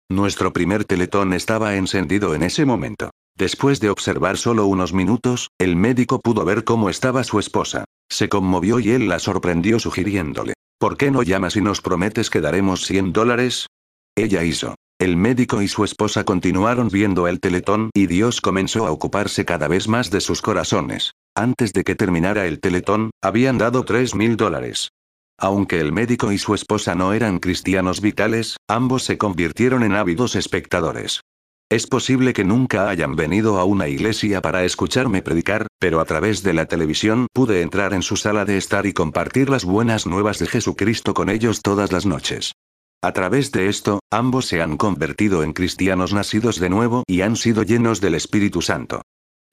Nuestro 0.09 0.53
primer 0.53 0.85
teletón 0.85 1.33
estaba 1.33 1.75
encendido 1.75 2.37
en 2.37 2.45
ese 2.45 2.65
momento. 2.65 3.11
Después 3.37 3.81
de 3.81 3.91
observar 3.91 4.37
solo 4.37 4.67
unos 4.67 4.93
minutos, 4.93 5.49
el 5.59 5.75
médico 5.75 6.21
pudo 6.21 6.45
ver 6.45 6.63
cómo 6.63 6.89
estaba 6.89 7.25
su 7.25 7.41
esposa. 7.41 7.85
Se 8.09 8.29
conmovió 8.29 8.79
y 8.79 8.91
él 8.91 9.09
la 9.09 9.19
sorprendió 9.19 9.81
sugiriéndole, 9.81 10.55
¿por 10.79 10.97
qué 10.97 11.11
no 11.11 11.25
llamas 11.25 11.57
y 11.57 11.61
nos 11.61 11.81
prometes 11.81 12.31
que 12.31 12.41
daremos 12.41 12.87
100 12.87 13.13
dólares? 13.13 13.67
Ella 14.15 14.45
hizo. 14.45 14.77
El 15.01 15.17
médico 15.17 15.61
y 15.63 15.67
su 15.67 15.83
esposa 15.83 16.23
continuaron 16.23 16.89
viendo 16.89 17.27
el 17.27 17.41
teletón 17.41 17.91
y 17.93 18.07
Dios 18.07 18.41
comenzó 18.41 18.87
a 18.87 18.93
ocuparse 18.93 19.45
cada 19.45 19.67
vez 19.67 19.89
más 19.89 20.11
de 20.11 20.21
sus 20.21 20.41
corazones. 20.41 21.11
Antes 21.37 21.73
de 21.73 21.83
que 21.83 21.97
terminara 21.97 22.47
el 22.47 22.61
teletón, 22.61 23.11
habían 23.20 23.59
dado 23.59 23.85
3 23.85 24.14
mil 24.14 24.37
dólares. 24.37 24.90
Aunque 25.37 25.81
el 25.81 25.92
médico 25.92 26.31
y 26.31 26.38
su 26.38 26.55
esposa 26.55 26.94
no 26.94 27.12
eran 27.12 27.40
cristianos 27.40 28.01
vitales, 28.01 28.57
ambos 28.68 29.03
se 29.03 29.18
convirtieron 29.18 29.83
en 29.83 29.94
ávidos 29.94 30.37
espectadores. 30.37 31.23
Es 31.68 31.88
posible 31.88 32.35
que 32.35 32.44
nunca 32.44 32.88
hayan 32.88 33.16
venido 33.16 33.59
a 33.59 33.64
una 33.64 33.88
iglesia 33.88 34.40
para 34.42 34.64
escucharme 34.64 35.23
predicar, 35.23 35.66
pero 35.81 35.99
a 35.99 36.05
través 36.05 36.44
de 36.44 36.55
la 36.55 36.66
televisión 36.66 37.27
pude 37.33 37.62
entrar 37.62 37.94
en 37.94 38.03
su 38.03 38.14
sala 38.16 38.44
de 38.44 38.57
estar 38.57 38.87
y 38.87 38.92
compartir 38.92 39.51
las 39.51 39.64
buenas 39.64 40.07
nuevas 40.07 40.38
de 40.38 40.47
Jesucristo 40.47 41.14
con 41.14 41.31
ellos 41.31 41.62
todas 41.62 41.90
las 41.90 42.07
noches. 42.07 42.53
A 43.03 43.12
través 43.12 43.51
de 43.51 43.68
esto, 43.68 43.99
ambos 44.12 44.47
se 44.47 44.62
han 44.62 44.77
convertido 44.77 45.42
en 45.42 45.53
cristianos 45.53 46.12
nacidos 46.12 46.61
de 46.61 46.70
nuevo 46.70 47.03
y 47.09 47.23
han 47.23 47.35
sido 47.35 47.64
llenos 47.64 48.01
del 48.01 48.14
Espíritu 48.14 48.62
Santo. 48.62 49.03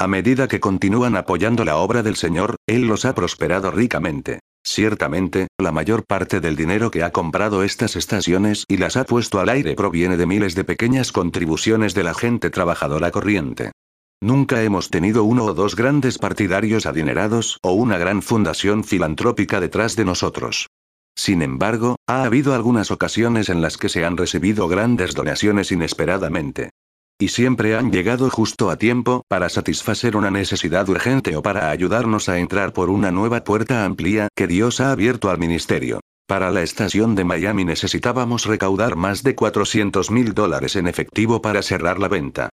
A 0.02 0.08
medida 0.08 0.48
que 0.48 0.60
continúan 0.60 1.16
apoyando 1.16 1.64
la 1.64 1.78
obra 1.78 2.02
del 2.02 2.16
Señor, 2.16 2.56
Él 2.66 2.88
los 2.88 3.06
ha 3.06 3.14
prosperado 3.14 3.70
ricamente. 3.70 4.40
Ciertamente, 4.66 5.46
la 5.60 5.72
mayor 5.72 6.06
parte 6.08 6.40
del 6.40 6.56
dinero 6.56 6.90
que 6.90 7.04
ha 7.04 7.12
comprado 7.12 7.62
estas 7.62 7.96
estaciones 7.96 8.66
y 8.68 8.78
las 8.78 8.98
ha 8.98 9.04
puesto 9.04 9.40
al 9.40 9.50
aire 9.50 9.76
proviene 9.76 10.18
de 10.18 10.26
miles 10.26 10.56
de 10.56 10.64
pequeñas 10.64 11.12
contribuciones 11.12 11.94
de 11.94 12.02
la 12.02 12.16
gente 12.16 12.50
trabajadora 12.50 13.12
corriente. 13.12 13.74
Nunca 14.20 14.64
hemos 14.64 14.90
tenido 14.90 15.24
uno 15.24 15.46
o 15.46 15.54
dos 15.54 15.76
grandes 15.76 16.18
partidarios 16.18 16.88
adinerados 16.88 17.60
o 17.62 17.74
una 17.74 18.00
gran 18.00 18.24
fundación 18.24 18.84
filantrópica 18.84 19.60
detrás 19.60 19.96
de 19.96 20.06
nosotros. 20.06 20.66
Sin 21.16 21.44
embargo, 21.44 21.98
ha 22.08 22.24
habido 22.24 22.56
algunas 22.56 22.90
ocasiones 22.90 23.50
en 23.50 23.62
las 23.62 23.78
que 23.78 23.88
se 23.88 24.04
han 24.04 24.18
recibido 24.18 24.68
grandes 24.68 25.14
donaciones 25.14 25.72
inesperadamente. 25.72 26.72
Y 27.22 27.28
siempre 27.28 27.76
han 27.76 27.92
llegado 27.92 28.32
justo 28.32 28.72
a 28.72 28.78
tiempo 28.78 29.24
para 29.28 29.48
satisfacer 29.48 30.18
una 30.18 30.32
necesidad 30.32 30.90
urgente 30.90 31.36
o 31.36 31.44
para 31.44 31.70
ayudarnos 31.70 32.28
a 32.30 32.40
entrar 32.40 32.74
por 32.74 32.90
una 32.90 33.12
nueva 33.12 33.44
puerta 33.44 33.86
amplia 33.86 34.28
que 34.36 34.48
Dios 34.48 34.82
ha 34.82 34.92
abierto 34.92 35.30
al 35.30 35.38
ministerio. 35.38 36.00
Para 36.28 36.50
la 36.50 36.64
estación 36.64 37.14
de 37.14 37.24
Miami 37.24 37.64
necesitábamos 37.64 38.48
recaudar 38.48 38.96
más 38.96 39.22
de 39.22 39.36
400 39.36 40.10
mil 40.10 40.34
dólares 40.34 40.76
en 40.76 40.88
efectivo 40.88 41.44
para 41.44 41.62
cerrar 41.62 42.00
la 42.00 42.08
venta. 42.08 42.50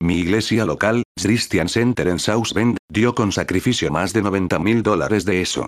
Mi 0.00 0.18
iglesia 0.20 0.66
local, 0.66 1.02
Christian 1.20 1.68
Center 1.68 2.06
en 2.06 2.20
South 2.20 2.52
Bend, 2.54 2.76
dio 2.88 3.16
con 3.16 3.32
sacrificio 3.32 3.90
más 3.90 4.12
de 4.12 4.22
90 4.22 4.60
mil 4.60 4.84
dólares 4.84 5.24
de 5.24 5.40
eso. 5.42 5.66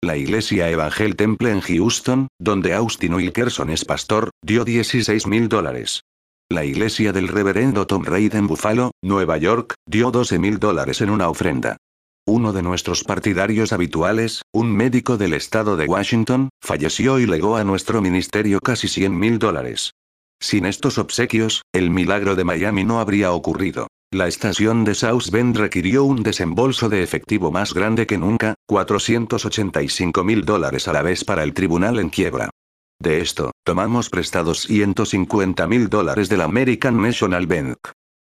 La 0.00 0.16
iglesia 0.16 0.70
Evangel 0.70 1.16
Temple 1.16 1.50
en 1.50 1.60
Houston, 1.60 2.28
donde 2.38 2.72
Austin 2.72 3.14
Wilkerson 3.14 3.70
es 3.70 3.84
pastor, 3.84 4.30
dio 4.44 4.64
16 4.64 5.26
mil 5.26 5.48
dólares. 5.48 6.02
La 6.48 6.64
iglesia 6.64 7.12
del 7.12 7.26
reverendo 7.26 7.88
Tom 7.88 8.04
Reid 8.04 8.36
en 8.36 8.46
Buffalo, 8.46 8.92
Nueva 9.02 9.36
York, 9.36 9.74
dio 9.84 10.12
12 10.12 10.38
mil 10.38 10.60
dólares 10.60 11.00
en 11.00 11.10
una 11.10 11.28
ofrenda. 11.28 11.76
Uno 12.24 12.52
de 12.52 12.62
nuestros 12.62 13.02
partidarios 13.02 13.72
habituales, 13.72 14.42
un 14.52 14.70
médico 14.70 15.16
del 15.16 15.32
estado 15.32 15.76
de 15.76 15.86
Washington, 15.86 16.50
falleció 16.62 17.18
y 17.18 17.26
legó 17.26 17.56
a 17.56 17.64
nuestro 17.64 18.00
ministerio 18.00 18.60
casi 18.60 18.86
100 18.86 19.18
mil 19.18 19.40
dólares. 19.40 19.90
Sin 20.40 20.66
estos 20.66 20.98
obsequios, 20.98 21.62
el 21.72 21.90
milagro 21.90 22.36
de 22.36 22.44
Miami 22.44 22.84
no 22.84 23.00
habría 23.00 23.32
ocurrido. 23.32 23.88
La 24.12 24.28
estación 24.28 24.84
de 24.84 24.94
South 24.94 25.30
Bend 25.32 25.56
requirió 25.56 26.04
un 26.04 26.22
desembolso 26.22 26.88
de 26.88 27.02
efectivo 27.02 27.50
más 27.50 27.74
grande 27.74 28.06
que 28.06 28.18
nunca, 28.18 28.54
485 28.66 30.22
mil 30.22 30.44
dólares 30.44 30.86
a 30.86 30.92
la 30.92 31.02
vez 31.02 31.24
para 31.24 31.42
el 31.42 31.54
tribunal 31.54 31.98
en 31.98 32.08
quiebra. 32.08 32.50
De 32.98 33.20
esto, 33.20 33.52
tomamos 33.64 34.10
prestados 34.10 34.62
150 34.62 35.66
mil 35.66 35.88
dólares 35.88 36.28
del 36.28 36.40
American 36.40 37.00
National 37.00 37.46
Bank. 37.46 37.76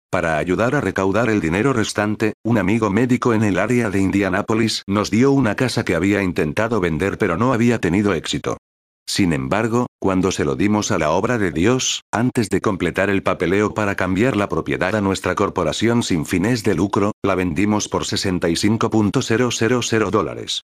Para 0.10 0.38
ayudar 0.38 0.76
a 0.76 0.82
recaudar 0.82 1.30
el 1.30 1.41
dinero 1.41 1.73
restante, 1.73 2.34
un 2.43 2.58
amigo 2.58 2.89
médico 2.89 3.34
en 3.34 3.43
el 3.43 3.60
área 3.60 3.89
de 3.89 3.99
Indianápolis 3.99 4.84
nos 4.88 5.12
dio 5.12 5.32
una 5.32 5.56
casa 5.56 5.84
que 5.84 5.95
había 5.95 6.23
intentado 6.23 6.80
vender 6.80 7.17
pero 7.17 7.36
no 7.36 7.52
había 7.52 7.80
tenido 7.80 8.13
éxito. 8.13 8.58
Sin 9.06 9.34
embargo, 9.34 9.88
cuando 9.99 10.32
se 10.32 10.45
lo 10.45 10.56
dimos 10.56 10.91
a 10.91 10.97
la 10.97 11.12
obra 11.12 11.38
de 11.38 11.52
Dios, 11.52 12.04
antes 12.12 12.49
de 12.49 12.62
completar 12.62 13.10
el 13.10 13.21
papeleo 13.21 13.73
para 13.73 13.95
cambiar 13.95 14.38
la 14.38 14.47
propiedad 14.47 14.95
a 14.95 15.02
nuestra 15.02 15.36
corporación 15.36 16.04
sin 16.04 16.26
fines 16.26 16.63
de 16.63 16.76
lucro, 16.76 17.12
la 17.21 17.36
vendimos 17.36 17.89
por 17.89 18.06
65.000 18.06 20.10
dólares. 20.10 20.62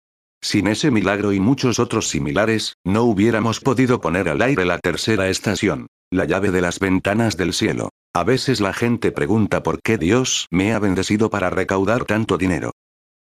Sin 0.44 0.66
ese 0.66 0.90
milagro 0.90 1.33
y 1.33 1.40
muchos 1.40 1.78
otros 1.78 2.11
similares, 2.11 2.76
no 2.85 3.04
hubiéramos 3.04 3.61
podido 3.61 4.02
poner 4.02 4.28
al 4.28 4.42
aire 4.42 4.66
la 4.66 4.78
tercera 4.78 5.30
estación, 5.30 5.87
la 6.11 6.26
llave 6.26 6.50
de 6.50 6.61
las 6.61 6.80
ventanas 6.80 7.38
del 7.38 7.54
cielo. 7.54 7.88
A 8.12 8.24
veces 8.24 8.61
la 8.61 8.74
gente 8.74 9.11
pregunta 9.11 9.62
por 9.62 9.80
qué 9.80 9.96
Dios 9.96 10.46
me 10.50 10.74
ha 10.74 10.78
bendecido 10.78 11.30
para 11.30 11.48
recaudar 11.48 12.04
tanto 12.04 12.37
dinero. 12.37 12.72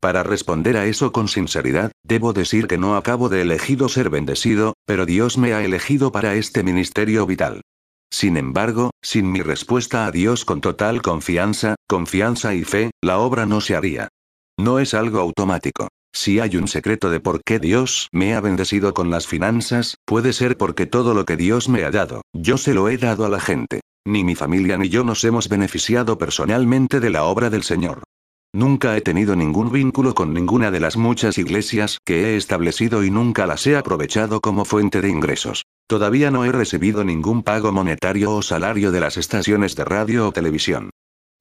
Para 0.01 0.25
responder 0.25 0.77
a 0.77 0.87
eso 0.87 1.13
con 1.13 1.29
sinceridad, 1.29 1.93
debo 2.03 2.33
decir 2.33 2.67
que 2.67 2.77
no 2.77 2.97
acabo 2.97 3.29
de 3.29 3.43
elegido 3.43 3.89
ser 3.89 4.11
bendecido, 4.11 4.75
pero 4.85 5.07
Dios 5.07 5.39
me 5.39 5.55
ha 5.55 5.65
elegido 5.65 6.11
para 6.11 6.35
este 6.35 6.65
ministerio 6.65 7.25
vital. 7.25 7.61
Sin 8.11 8.37
embargo, 8.37 8.91
sin 9.01 9.31
mi 9.31 9.43
respuesta 9.43 10.07
a 10.07 10.11
Dios 10.11 10.45
con 10.45 10.61
total 10.61 11.03
confianza, 11.03 11.77
confianza 11.89 12.53
y 12.57 12.65
fe, 12.65 12.91
la 13.01 13.21
obra 13.21 13.47
no 13.47 13.61
se 13.61 13.77
haría. 13.77 14.09
No 14.59 14.81
es 14.81 14.93
algo 14.93 15.21
automático. 15.21 15.87
Si 16.13 16.41
hay 16.41 16.57
un 16.57 16.69
secreto 16.69 17.11
de 17.11 17.21
por 17.21 17.43
qué 17.43 17.59
Dios 17.59 18.09
me 18.13 18.35
ha 18.35 18.41
bendecido 18.41 18.93
con 18.93 19.11
las 19.11 19.27
finanzas, 19.27 19.97
puede 20.05 20.33
ser 20.33 20.57
porque 20.57 20.87
todo 20.87 21.15
lo 21.15 21.25
que 21.25 21.37
Dios 21.37 21.69
me 21.69 21.85
ha 21.85 21.91
dado, 21.91 22.23
yo 22.33 22.59
se 22.59 22.75
lo 22.75 22.89
he 22.89 22.99
dado 22.99 23.25
a 23.25 23.29
la 23.29 23.41
gente. 23.41 23.81
Ni 24.05 24.23
mi 24.23 24.35
familia 24.35 24.77
ni 24.77 24.89
yo 24.89 25.05
nos 25.05 25.25
hemos 25.25 25.49
beneficiado 25.49 26.19
personalmente 26.19 27.01
de 27.01 27.11
la 27.11 27.25
obra 27.25 27.51
del 27.51 27.63
Señor. 27.63 28.03
Nunca 28.55 28.97
he 28.97 29.01
tenido 29.01 29.35
ningún 29.35 29.73
vínculo 29.73 30.15
con 30.15 30.35
ninguna 30.35 30.71
de 30.71 30.81
las 30.81 30.99
muchas 30.99 31.39
iglesias 31.39 31.99
que 32.05 32.27
he 32.27 32.37
establecido 32.37 33.03
y 33.03 33.11
nunca 33.11 33.47
las 33.47 33.67
he 33.67 33.77
aprovechado 33.77 34.43
como 34.43 34.67
fuente 34.67 35.01
de 35.01 35.09
ingresos. 35.09 35.65
Todavía 35.87 36.31
no 36.31 36.45
he 36.45 36.53
recibido 36.53 37.03
ningún 37.03 37.43
pago 37.43 37.73
monetario 37.73 38.33
o 38.33 38.43
salario 38.43 38.93
de 38.93 39.01
las 39.01 39.17
estaciones 39.17 39.75
de 39.77 39.85
radio 39.85 40.29
o 40.29 40.33
televisión. 40.33 40.91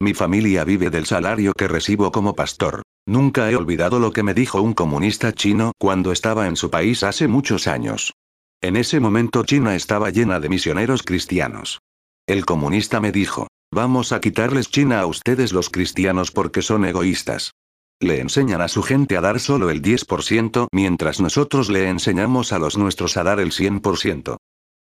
Mi 0.00 0.14
familia 0.14 0.64
vive 0.64 0.88
del 0.88 1.04
salario 1.04 1.52
que 1.52 1.68
recibo 1.68 2.10
como 2.10 2.34
pastor. 2.34 2.82
Nunca 3.06 3.50
he 3.50 3.56
olvidado 3.56 3.98
lo 3.98 4.12
que 4.12 4.22
me 4.22 4.34
dijo 4.34 4.62
un 4.62 4.74
comunista 4.74 5.32
chino 5.32 5.72
cuando 5.78 6.12
estaba 6.12 6.46
en 6.46 6.56
su 6.56 6.70
país 6.70 7.02
hace 7.02 7.26
muchos 7.26 7.66
años. 7.66 8.14
En 8.60 8.76
ese 8.76 9.00
momento 9.00 9.44
China 9.44 9.74
estaba 9.74 10.10
llena 10.10 10.38
de 10.38 10.48
misioneros 10.48 11.02
cristianos. 11.02 11.80
El 12.28 12.44
comunista 12.46 13.00
me 13.00 13.10
dijo, 13.10 13.48
Vamos 13.74 14.12
a 14.12 14.20
quitarles 14.20 14.68
China 14.70 15.00
a 15.00 15.06
ustedes 15.06 15.52
los 15.52 15.70
cristianos 15.70 16.30
porque 16.30 16.60
son 16.60 16.84
egoístas. 16.84 17.52
Le 18.00 18.20
enseñan 18.20 18.60
a 18.60 18.68
su 18.68 18.82
gente 18.82 19.16
a 19.16 19.22
dar 19.22 19.40
solo 19.40 19.70
el 19.70 19.80
10% 19.80 20.68
mientras 20.72 21.20
nosotros 21.20 21.70
le 21.70 21.88
enseñamos 21.88 22.52
a 22.52 22.58
los 22.58 22.76
nuestros 22.76 23.16
a 23.16 23.24
dar 23.24 23.40
el 23.40 23.50
100%. 23.50 24.36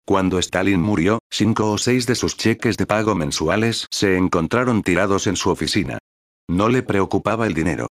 Cuando 0.06 0.40
Stalin 0.40 0.82
murió, 0.82 1.20
cinco 1.30 1.72
o 1.72 1.78
seis 1.78 2.08
de 2.08 2.16
sus 2.16 2.36
cheques 2.36 2.78
de 2.78 2.88
pago 2.88 3.14
mensuales 3.14 3.86
se 3.92 4.18
encontraron 4.18 4.82
tirados 4.82 5.28
en 5.28 5.36
su 5.36 5.52
oficina. 5.52 6.00
No 6.50 6.68
le 6.68 6.82
preocupaba 6.82 7.46
el 7.46 7.54
dinero. 7.54 7.88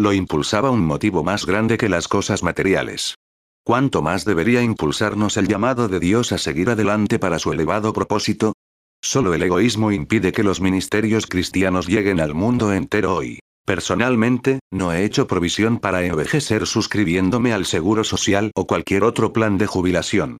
Lo 0.00 0.14
impulsaba 0.14 0.70
un 0.70 0.80
motivo 0.80 1.22
más 1.22 1.44
grande 1.44 1.76
que 1.76 1.90
las 1.90 2.08
cosas 2.08 2.42
materiales. 2.42 3.16
¿Cuánto 3.62 4.00
más 4.00 4.24
debería 4.24 4.62
impulsarnos 4.62 5.36
el 5.36 5.46
llamado 5.46 5.88
de 5.88 6.00
Dios 6.00 6.32
a 6.32 6.38
seguir 6.38 6.70
adelante 6.70 7.18
para 7.18 7.38
su 7.38 7.52
elevado 7.52 7.92
propósito? 7.92 8.54
Solo 9.02 9.34
el 9.34 9.42
egoísmo 9.42 9.92
impide 9.92 10.32
que 10.32 10.42
los 10.42 10.62
ministerios 10.62 11.26
cristianos 11.26 11.86
lleguen 11.86 12.18
al 12.18 12.32
mundo 12.32 12.72
entero 12.72 13.14
hoy. 13.14 13.40
Personalmente, 13.66 14.60
no 14.72 14.90
he 14.90 15.04
hecho 15.04 15.26
provisión 15.26 15.78
para 15.78 16.02
envejecer 16.02 16.66
suscribiéndome 16.66 17.52
al 17.52 17.66
Seguro 17.66 18.02
Social 18.02 18.52
o 18.54 18.66
cualquier 18.66 19.04
otro 19.04 19.34
plan 19.34 19.58
de 19.58 19.66
jubilación. 19.66 20.38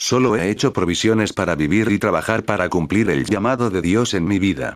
Solo 0.00 0.36
he 0.36 0.48
hecho 0.48 0.72
provisiones 0.72 1.34
para 1.34 1.54
vivir 1.54 1.92
y 1.92 1.98
trabajar 1.98 2.46
para 2.46 2.70
cumplir 2.70 3.10
el 3.10 3.26
llamado 3.26 3.68
de 3.68 3.82
Dios 3.82 4.14
en 4.14 4.24
mi 4.24 4.38
vida. 4.38 4.72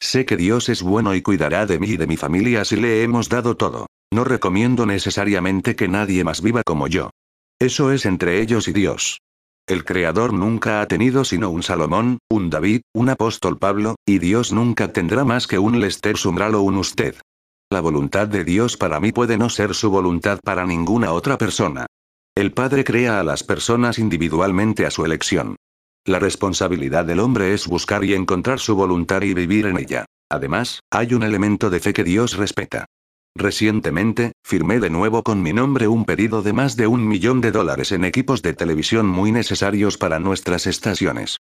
Sé 0.00 0.24
que 0.24 0.36
Dios 0.36 0.68
es 0.68 0.82
bueno 0.82 1.14
y 1.14 1.22
cuidará 1.22 1.66
de 1.66 1.78
mí 1.78 1.88
y 1.88 1.96
de 1.96 2.06
mi 2.06 2.16
familia 2.16 2.64
si 2.64 2.76
le 2.76 3.02
hemos 3.02 3.28
dado 3.28 3.56
todo. 3.56 3.86
No 4.12 4.24
recomiendo 4.24 4.86
necesariamente 4.86 5.76
que 5.76 5.88
nadie 5.88 6.24
más 6.24 6.40
viva 6.40 6.62
como 6.64 6.86
yo. 6.86 7.10
Eso 7.58 7.92
es 7.92 8.06
entre 8.06 8.40
ellos 8.40 8.68
y 8.68 8.72
Dios. 8.72 9.18
El 9.66 9.84
Creador 9.84 10.32
nunca 10.32 10.80
ha 10.80 10.88
tenido 10.88 11.24
sino 11.24 11.50
un 11.50 11.62
Salomón, 11.62 12.18
un 12.30 12.48
David, 12.48 12.80
un 12.94 13.10
apóstol 13.10 13.58
Pablo, 13.58 13.96
y 14.06 14.18
Dios 14.18 14.50
nunca 14.52 14.92
tendrá 14.92 15.24
más 15.24 15.46
que 15.46 15.58
un 15.58 15.80
Lester 15.80 16.16
Sumral 16.16 16.54
o 16.54 16.62
un 16.62 16.78
usted. 16.78 17.16
La 17.70 17.82
voluntad 17.82 18.28
de 18.28 18.44
Dios 18.44 18.78
para 18.78 18.98
mí 18.98 19.12
puede 19.12 19.36
no 19.36 19.50
ser 19.50 19.74
su 19.74 19.90
voluntad 19.90 20.38
para 20.42 20.64
ninguna 20.64 21.12
otra 21.12 21.36
persona. 21.36 21.84
El 22.34 22.52
Padre 22.52 22.82
crea 22.82 23.20
a 23.20 23.24
las 23.24 23.42
personas 23.42 23.98
individualmente 23.98 24.86
a 24.86 24.90
su 24.90 25.04
elección. 25.04 25.56
La 26.08 26.18
responsabilidad 26.18 27.04
del 27.04 27.20
hombre 27.20 27.52
es 27.52 27.66
buscar 27.66 28.02
y 28.02 28.14
encontrar 28.14 28.60
su 28.60 28.74
voluntad 28.74 29.20
y 29.20 29.34
vivir 29.34 29.66
en 29.66 29.76
ella. 29.76 30.06
Además, 30.30 30.80
hay 30.90 31.12
un 31.12 31.22
elemento 31.22 31.68
de 31.68 31.80
fe 31.80 31.92
que 31.92 32.02
Dios 32.02 32.38
respeta. 32.38 32.86
Recientemente, 33.36 34.32
firmé 34.42 34.80
de 34.80 34.88
nuevo 34.88 35.22
con 35.22 35.42
mi 35.42 35.52
nombre 35.52 35.86
un 35.86 36.06
pedido 36.06 36.40
de 36.40 36.54
más 36.54 36.76
de 36.76 36.86
un 36.86 37.06
millón 37.06 37.42
de 37.42 37.52
dólares 37.52 37.92
en 37.92 38.06
equipos 38.06 38.40
de 38.40 38.54
televisión 38.54 39.06
muy 39.06 39.32
necesarios 39.32 39.98
para 39.98 40.18
nuestras 40.18 40.66
estaciones. 40.66 41.36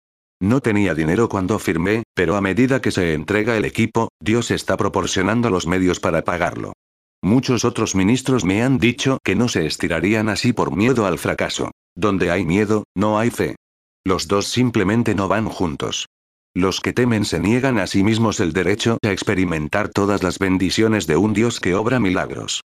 No 0.41 0.61
tenía 0.61 0.95
dinero 0.95 1.29
cuando 1.29 1.59
firmé, 1.59 2.05
pero 2.15 2.37
a 2.37 2.41
medida 2.41 2.81
que 2.81 2.93
se 2.93 3.15
entrega 3.15 3.57
el 3.57 3.65
equipo, 3.65 4.11
Dios 4.21 4.53
está 4.53 4.77
proporcionando 4.77 5.51
los 5.51 5.67
medios 5.67 5.99
para 5.99 6.23
pagarlo. 6.23 6.73
Muchos 7.21 7.65
otros 7.65 7.97
ministros 7.97 8.45
me 8.45 8.63
han 8.63 8.79
dicho 8.79 9.19
que 9.25 9.35
no 9.35 9.49
se 9.49 9.67
estirarían 9.67 10.29
así 10.29 10.53
por 10.53 10.77
miedo 10.77 11.05
al 11.05 11.19
fracaso. 11.19 11.73
Donde 11.97 12.31
hay 12.31 12.45
miedo, 12.45 12.85
no 12.95 13.19
hay 13.19 13.31
fe. 13.31 13.57
Los 14.05 14.27
dos 14.27 14.47
simplemente 14.47 15.15
no 15.15 15.29
van 15.29 15.47
juntos. 15.49 16.07
Los 16.55 16.81
que 16.81 16.93
temen 16.93 17.25
se 17.25 17.39
niegan 17.39 17.79
a 17.79 17.87
sí 17.87 18.03
mismos 18.03 18.41
el 18.41 18.53
derecho 18.53 18.99
a 19.03 19.13
experimentar 19.13 19.89
todas 19.89 20.23
las 20.23 20.39
bendiciones 20.39 21.07
de 21.07 21.17
un 21.17 21.33
Dios 21.33 21.61
que 21.61 21.75
obra 21.75 22.01
milagros. 22.01 22.63